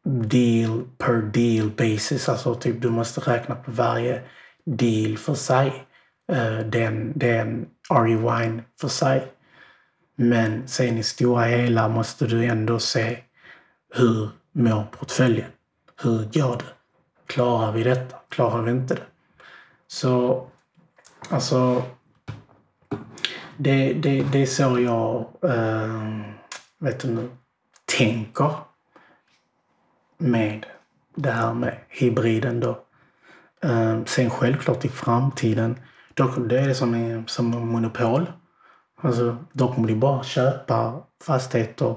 deal 0.06 0.84
per 0.98 1.22
deal 1.22 1.70
basis. 1.70 2.30
Alltså 2.30 2.56
typ 2.56 2.82
du 2.82 2.90
måste 2.90 3.22
räkna 3.22 3.56
på 3.56 3.72
varje 3.72 4.22
deal 4.66 5.18
för 5.18 5.36
sig. 5.36 5.86
Eh, 6.32 6.58
äh, 6.58 6.66
den, 6.66 7.14
den 7.16 7.66
RE-wine 7.90 8.62
för 8.82 8.88
sig. 8.88 9.32
Men 10.16 10.68
sen 10.68 10.98
i 10.98 11.04
stora 11.04 11.44
hela 11.44 11.88
måste 11.88 12.28
du 12.28 12.46
ändå 12.46 12.80
se 12.80 13.18
hur 13.94 14.30
mår 14.52 14.84
portföljen? 14.92 15.52
Hur 16.02 16.18
går 16.18 16.58
det? 16.58 16.66
Klarar 17.28 17.72
vi 17.72 17.84
detta? 17.84 18.18
Klarar 18.30 18.62
vi 18.62 18.72
inte 18.72 18.96
det? 18.96 19.06
Så 19.88 20.48
alltså 21.30 21.84
det, 23.58 23.94
det, 23.94 24.24
det 24.24 24.42
är 24.42 24.46
så 24.46 24.80
jag 24.80 25.26
äh, 25.52 26.22
vet 26.80 27.00
du 27.00 27.08
nu, 27.08 27.30
tänker 27.86 28.52
med 30.18 30.66
det 31.16 31.32
här 31.32 31.54
med 31.54 31.80
hybriden 31.90 32.60
då. 32.60 32.86
Ehm, 33.62 34.06
sen 34.06 34.30
självklart 34.30 34.86
i 34.86 34.90
framtiden, 34.90 35.80
då, 36.14 36.24
är 36.24 36.68
det 36.68 36.76
som, 36.76 36.94
är, 36.94 37.24
som 37.28 37.46
monopol. 37.46 38.32
Alltså, 39.02 39.38
då 39.54 39.74
kommer 39.74 39.88
de 39.88 39.96
bara 39.96 40.24
köpa 40.24 41.04
fastigheter 41.26 41.96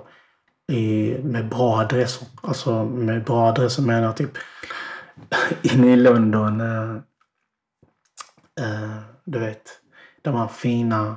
i, 0.73 1.15
med 1.23 1.49
bra 1.49 1.79
adresser. 1.79 2.29
Alltså 2.43 2.85
med 2.85 3.25
bra 3.25 3.49
adresser 3.49 3.83
menar 3.83 4.03
jag 4.03 4.17
typ 4.17 4.33
inne 5.63 5.93
i 5.93 5.97
London. 5.97 6.61
Uh, 6.61 6.97
uh, 8.61 8.99
du 9.25 9.39
vet, 9.39 9.81
de 10.23 10.35
här 10.35 10.49
fina 10.49 11.17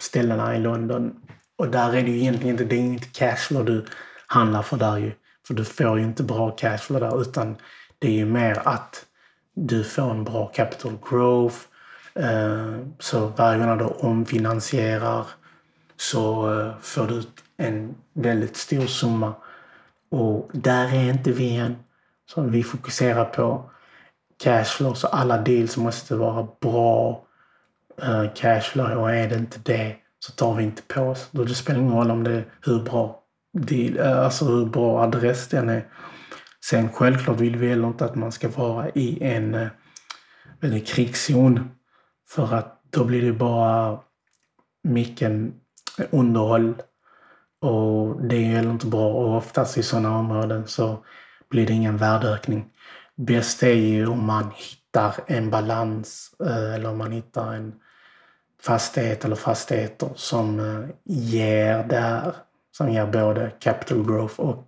ställena 0.00 0.56
i 0.56 0.58
London. 0.58 1.22
Och 1.62 1.68
där 1.68 1.94
är 1.96 2.02
det 2.02 2.10
ju 2.10 2.18
egentligen 2.18 2.50
inte, 2.50 2.64
det 2.64 2.76
är 2.76 2.80
inte 2.80 3.08
cashflow 3.08 3.64
du 3.64 3.84
handlar 4.26 4.62
för 4.62 4.76
där 4.76 4.96
ju. 4.96 5.12
För 5.46 5.54
du 5.54 5.64
får 5.64 5.98
ju 5.98 6.04
inte 6.04 6.22
bra 6.22 6.50
cashflow 6.50 7.00
där 7.00 7.20
utan 7.20 7.56
det 7.98 8.08
är 8.08 8.12
ju 8.12 8.26
mer 8.26 8.62
att 8.64 9.06
du 9.54 9.84
får 9.84 10.10
en 10.10 10.24
bra 10.24 10.46
capital 10.46 10.98
growth. 11.10 11.56
Eh, 12.14 12.78
så 12.98 13.26
varje 13.26 13.66
gång 13.66 13.78
du 13.78 13.84
omfinansierar 13.84 15.26
så 15.96 16.60
eh, 16.60 16.72
får 16.80 17.06
du 17.06 17.14
ut 17.14 17.44
en 17.56 17.94
väldigt 18.12 18.56
stor 18.56 18.86
summa. 18.86 19.34
Och 20.10 20.50
där 20.52 20.94
är 20.94 21.10
inte 21.10 21.32
vi 21.32 21.56
än. 21.56 21.76
Så 22.26 22.42
vi 22.42 22.62
fokuserar 22.62 23.24
på 23.24 23.70
cashflow. 24.42 24.94
Så 24.94 25.06
alla 25.06 25.38
deals 25.38 25.76
måste 25.76 26.16
vara 26.16 26.48
bra 26.60 27.24
eh, 28.02 28.24
cashflow. 28.34 28.86
Och 28.86 29.14
är 29.14 29.28
det 29.28 29.36
inte 29.36 29.58
det 29.62 30.01
så 30.26 30.32
tar 30.32 30.54
vi 30.54 30.62
inte 30.62 30.82
på 30.82 31.00
oss. 31.00 31.28
det 31.30 31.54
spelar 31.54 31.80
ingen 31.80 31.94
roll 31.94 32.10
om 32.10 32.24
det 32.24 32.32
är 32.32 32.44
hur 32.60 32.82
bra 32.82 33.22
deal, 33.52 33.98
eh, 33.98 34.24
alltså 34.24 34.44
hur 34.44 34.66
bra 34.66 35.02
adress 35.02 35.48
den 35.48 35.68
är. 35.68 35.86
Sen 36.64 36.88
självklart 36.88 37.40
vill 37.40 37.56
vi 37.56 37.68
heller 37.68 37.88
inte 37.88 38.04
att 38.04 38.14
man 38.14 38.32
ska 38.32 38.48
vara 38.48 38.88
i 38.88 39.18
en 39.24 39.54
eh, 39.54 39.68
en 40.60 40.80
krigszon. 40.80 41.70
För 42.28 42.54
att 42.54 42.82
då 42.90 43.04
blir 43.04 43.22
det 43.22 43.32
bara 43.32 43.98
mycket 44.82 45.32
underhåll. 46.10 46.74
Och 47.60 48.22
det 48.22 48.36
är 48.36 48.46
heller 48.46 48.70
inte 48.70 48.86
bra. 48.86 49.12
Och 49.12 49.36
oftast 49.36 49.78
i 49.78 49.82
sådana 49.82 50.18
områden 50.18 50.66
så 50.66 51.04
blir 51.50 51.66
det 51.66 51.72
ingen 51.72 51.96
värdeökning. 51.96 52.70
Bäst 53.16 53.62
är 53.62 53.74
ju 53.74 54.06
om 54.06 54.26
man 54.26 54.50
hittar 54.54 55.14
en 55.26 55.50
balans 55.50 56.34
eh, 56.44 56.74
eller 56.74 56.90
om 56.90 56.98
man 56.98 57.12
hittar 57.12 57.54
en 57.54 57.74
fastighet 58.62 59.24
eller 59.24 59.36
fastigheter 59.36 60.08
som 60.14 60.60
eh, 60.60 60.88
ger 61.04 61.84
det 61.84 61.96
här. 61.96 62.32
Som 62.76 62.92
ger 62.92 63.06
både 63.06 63.50
capital 63.60 64.06
growth 64.06 64.40
och 64.40 64.66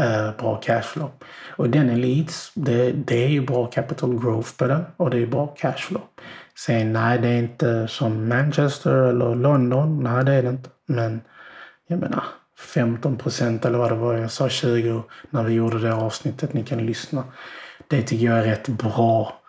eh, 0.00 0.36
bra 0.38 0.56
cashflow. 0.56 1.10
Och 1.56 1.70
den 1.70 1.90
Elites, 1.90 2.52
det, 2.54 2.92
det 2.92 3.24
är 3.24 3.28
ju 3.28 3.46
bra 3.46 3.66
capital 3.66 4.20
growth 4.20 4.56
på 4.56 4.66
den 4.66 4.84
och 4.96 5.10
det 5.10 5.18
är 5.18 5.26
bra 5.26 5.46
cashflow. 5.46 6.02
Sen 6.58 6.92
nej, 6.92 7.18
det 7.18 7.28
är 7.28 7.38
inte 7.38 7.88
som 7.88 8.28
Manchester 8.28 8.94
eller 8.94 9.34
London. 9.34 10.02
Nej, 10.02 10.24
det 10.24 10.32
är 10.32 10.42
det 10.42 10.48
inte. 10.48 10.70
Men 10.86 11.20
jag 11.86 11.98
menar 11.98 12.24
15 12.58 13.16
procent 13.16 13.64
eller 13.64 13.78
vad 13.78 13.90
det 13.90 13.96
var. 13.96 14.14
Jag 14.14 14.30
sa 14.30 14.48
20 14.48 15.02
när 15.30 15.42
vi 15.42 15.54
gjorde 15.54 15.78
det 15.78 15.94
avsnittet. 15.94 16.52
Ni 16.52 16.62
kan 16.62 16.86
lyssna. 16.86 17.24
Det 17.88 18.02
tycker 18.02 18.26
jag 18.26 18.38
är 18.38 18.42
rätt 18.42 18.68
bra 18.68 19.40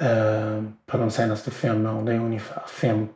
Eh, 0.00 0.62
på 0.86 0.98
de 0.98 1.10
senaste 1.10 1.50
fem 1.50 1.86
åren. 1.86 2.04
Det 2.04 2.12
är 2.12 2.18
ungefär 2.18 2.62
5 2.66 3.08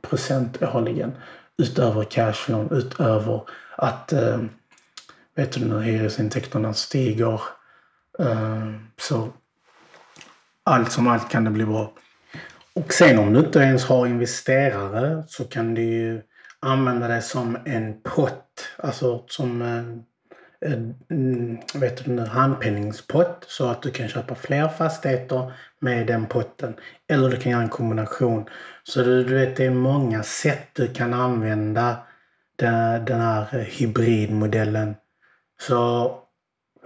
årligen 0.75 1.12
utöver 1.59 2.05
cashflow, 2.05 2.73
utöver 2.73 3.42
att 3.77 4.12
eh, 4.12 4.40
vet 5.35 5.53
du 5.53 5.64
när 5.64 5.81
hyresintäkterna 5.81 6.75
stiger. 6.75 7.40
Eh, 8.18 8.73
så 9.01 9.29
allt 10.64 10.92
som 10.92 11.07
allt 11.07 11.31
kan 11.31 11.45
det 11.45 11.51
bli 11.51 11.64
bra. 11.64 11.92
Och 12.75 12.92
sen 12.92 13.18
om 13.18 13.33
du 13.33 13.40
inte 13.40 13.59
ens 13.59 13.85
har 13.85 14.07
investerare 14.07 15.25
så 15.29 15.45
kan 15.45 15.75
du 15.75 15.83
ju 15.83 16.23
använda 16.61 17.09
det 17.09 17.23
som 17.23 17.59
en 17.64 18.03
pott. 18.03 18.68
Alltså 18.79 19.25
som 19.29 19.62
eh, 19.62 20.12
vet 21.75 22.05
du, 22.05 22.20
handpenningspott 22.20 23.44
så 23.48 23.66
att 23.68 23.83
du 23.83 23.90
kan 23.90 24.09
köpa 24.09 24.35
fler 24.35 24.68
fastigheter 24.68 25.53
med 25.81 26.07
den 26.07 26.27
potten. 26.27 26.75
Eller 27.09 27.31
du 27.31 27.37
kan 27.37 27.53
göra 27.53 27.62
en 27.62 27.68
kombination. 27.68 28.48
Så 28.83 29.03
du, 29.03 29.25
du 29.25 29.35
vet, 29.35 29.57
det 29.57 29.64
är 29.64 29.70
många 29.70 30.22
sätt 30.22 30.68
du 30.72 30.88
kan 30.88 31.14
använda 31.14 31.96
den, 32.57 33.05
den 33.05 33.20
här 33.20 33.46
eh, 33.53 33.61
hybridmodellen. 33.61 34.94
Så 35.61 36.11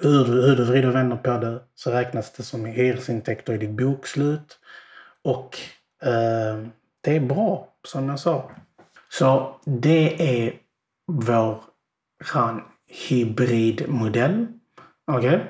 hur, 0.01 0.25
hur 0.25 0.57
du 0.57 0.65
vrider 0.65 0.89
och 0.89 0.95
vänder 0.95 1.17
på 1.17 1.31
det 1.31 1.61
så 1.75 1.91
räknas 1.91 2.33
det 2.33 2.43
som 2.43 2.65
hyresintäkter 2.65 3.53
i 3.53 3.59
ditt 3.59 3.71
bokslut. 3.71 4.59
Och 5.23 5.59
eh, 6.03 6.67
det 7.01 7.17
är 7.17 7.21
bra, 7.21 7.69
som 7.89 8.09
jag 8.09 8.21
sa. 8.21 8.51
Så 9.09 9.61
det 9.65 10.45
är 10.47 10.53
vår 11.07 11.61
hybridmodell. 12.87 14.47
Okej? 15.07 15.41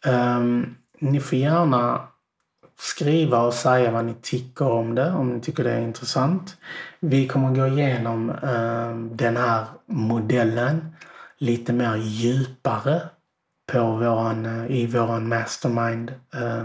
Okay? 0.00 0.14
Um, 0.14 0.76
ni 0.98 1.20
får 1.20 1.38
gärna 1.38 2.08
skriva 2.80 3.40
och 3.40 3.54
säga 3.54 3.90
vad 3.90 4.04
ni 4.04 4.14
tycker 4.22 4.68
om 4.68 4.94
det, 4.94 5.10
om 5.10 5.34
ni 5.34 5.40
tycker 5.40 5.64
det 5.64 5.72
är 5.72 5.80
intressant. 5.80 6.56
Vi 7.00 7.28
kommer 7.28 7.54
gå 7.54 7.66
igenom 7.66 8.30
um, 8.42 9.16
den 9.16 9.36
här 9.36 9.64
modellen 9.86 10.96
lite 11.38 11.72
mer 11.72 11.96
djupare 11.96 13.02
på 13.72 13.80
våran, 13.80 14.46
eh, 14.46 14.76
i 14.76 14.86
våran 14.86 15.28
mastermind. 15.28 16.10
Uh, 16.34 16.62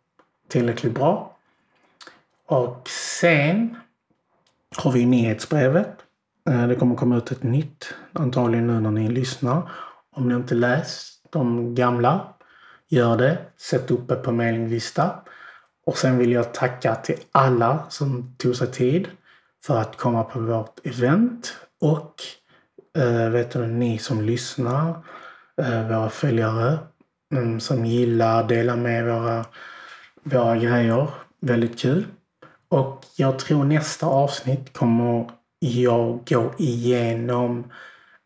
tillräckligt 0.48 0.94
bra. 0.94 1.37
Och 2.46 2.88
sen 2.88 3.76
har 4.76 4.92
vi 4.92 5.07
nyhetsbrevet. 5.07 5.96
Uh, 6.50 6.68
det 6.68 6.74
kommer 6.74 6.96
komma 6.96 7.16
ut 7.16 7.31
ett 7.31 7.42
nytt 7.42 7.94
antagligen 8.12 8.66
nu 8.66 8.81
när 8.81 8.90
ni 8.90 9.09
lyssnar. 9.09 9.70
Om 10.11 10.28
ni 10.28 10.35
inte 10.35 10.55
läst 10.55 11.22
de 11.31 11.74
gamla, 11.74 12.35
gör 12.88 13.16
det. 13.16 13.38
Sätt 13.57 13.90
upp 13.90 14.09
det 14.09 14.16
på 14.16 14.33
mailinglista. 14.33 15.11
Och 15.87 15.98
sen 15.98 16.18
vill 16.18 16.33
jag 16.33 16.55
tacka 16.55 16.94
till 16.94 17.18
alla 17.33 17.87
som 17.88 18.35
tog 18.38 18.57
sig 18.57 18.72
tid 18.72 19.09
för 19.64 19.78
att 19.78 19.96
komma 19.96 20.24
på 20.24 20.40
vårt 20.40 20.87
event 20.87 21.57
och 21.81 22.14
eh, 22.98 23.28
vet 23.28 23.50
du, 23.50 23.66
ni 23.66 23.98
som 23.98 24.20
lyssnar, 24.20 25.05
eh, 25.62 25.88
våra 25.88 26.11
följare 26.11 26.78
mm, 27.35 27.61
som 27.61 27.87
gillar, 27.87 28.48
delar 28.48 28.76
med 28.76 29.05
våra, 29.05 29.44
våra 30.22 30.57
grejer. 30.57 31.09
Väldigt 31.40 31.78
kul. 31.78 32.07
Och 32.68 33.05
jag 33.16 33.38
tror 33.38 33.64
nästa 33.64 34.07
avsnitt 34.07 34.72
kommer 34.72 35.31
jag 35.59 36.20
gå 36.26 36.55
igenom, 36.59 37.72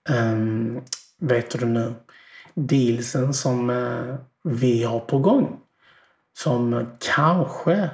um, 0.08 0.82
vet 1.18 1.50
du 1.50 1.66
nu, 1.66 1.94
dealsen 2.54 3.34
som 3.34 3.70
uh, 3.70 4.14
vi 4.42 4.84
har 4.84 5.00
på 5.00 5.18
gång. 5.18 5.60
Som 6.38 6.86
kanske 7.00 7.90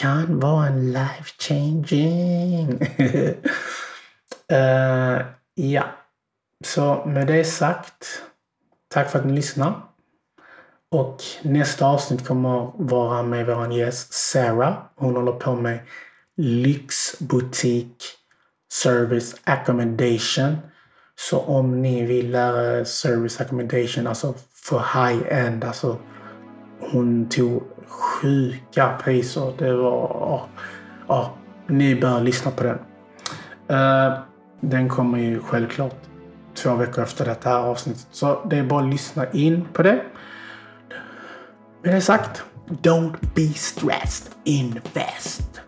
kan 0.00 0.40
vara 0.40 0.66
en 0.66 0.92
life 0.92 1.32
changing. 1.38 2.80
uh, 4.52 4.58
eh, 4.58 5.26
ja, 5.60 5.84
så 6.64 7.04
med 7.06 7.26
det 7.26 7.44
sagt. 7.44 8.22
Tack 8.88 9.10
för 9.10 9.18
att 9.18 9.24
ni 9.24 9.32
lyssnar. 9.32 9.80
Och 10.90 11.22
nästa 11.42 11.86
avsnitt 11.86 12.26
kommer 12.26 12.72
vara 12.76 13.22
med 13.22 13.46
vår 13.46 13.72
gäst 13.72 14.12
Sarah. 14.12 14.74
Hon 14.96 15.16
håller 15.16 15.32
på 15.32 15.54
med 15.54 15.80
lyxbutik 16.36 18.04
service 18.72 19.36
accommodation. 19.44 20.56
Så 21.16 21.38
om 21.38 21.82
ni 21.82 22.06
vill 22.06 22.30
lära 22.30 22.84
service 22.84 23.40
accommodation, 23.40 24.06
alltså 24.06 24.34
för 24.54 24.78
high-end, 24.78 25.64
alltså 25.64 25.98
hon 26.80 27.28
tog 27.28 27.62
sjuka 27.88 28.98
priser. 29.02 29.52
Det 29.58 29.74
var... 29.74 30.48
Ja, 31.08 31.34
ni 31.66 31.94
bör 31.94 32.20
lyssna 32.20 32.50
på 32.50 32.62
den. 32.62 32.78
Uh, 33.70 34.29
den 34.60 34.88
kommer 34.88 35.18
ju 35.18 35.40
självklart 35.40 35.96
två 36.54 36.74
veckor 36.74 37.02
efter 37.02 37.24
detta 37.24 37.48
här 37.48 37.58
avsnittet. 37.58 38.06
Så 38.10 38.44
det 38.50 38.58
är 38.58 38.62
bara 38.62 38.84
att 38.84 38.90
lyssna 38.90 39.30
in 39.30 39.68
på 39.72 39.82
det. 39.82 40.02
Med 41.82 41.94
det 41.94 42.00
sagt, 42.00 42.42
don't 42.68 43.16
be 43.34 43.54
stressed, 43.54 44.32
invest. 44.44 45.60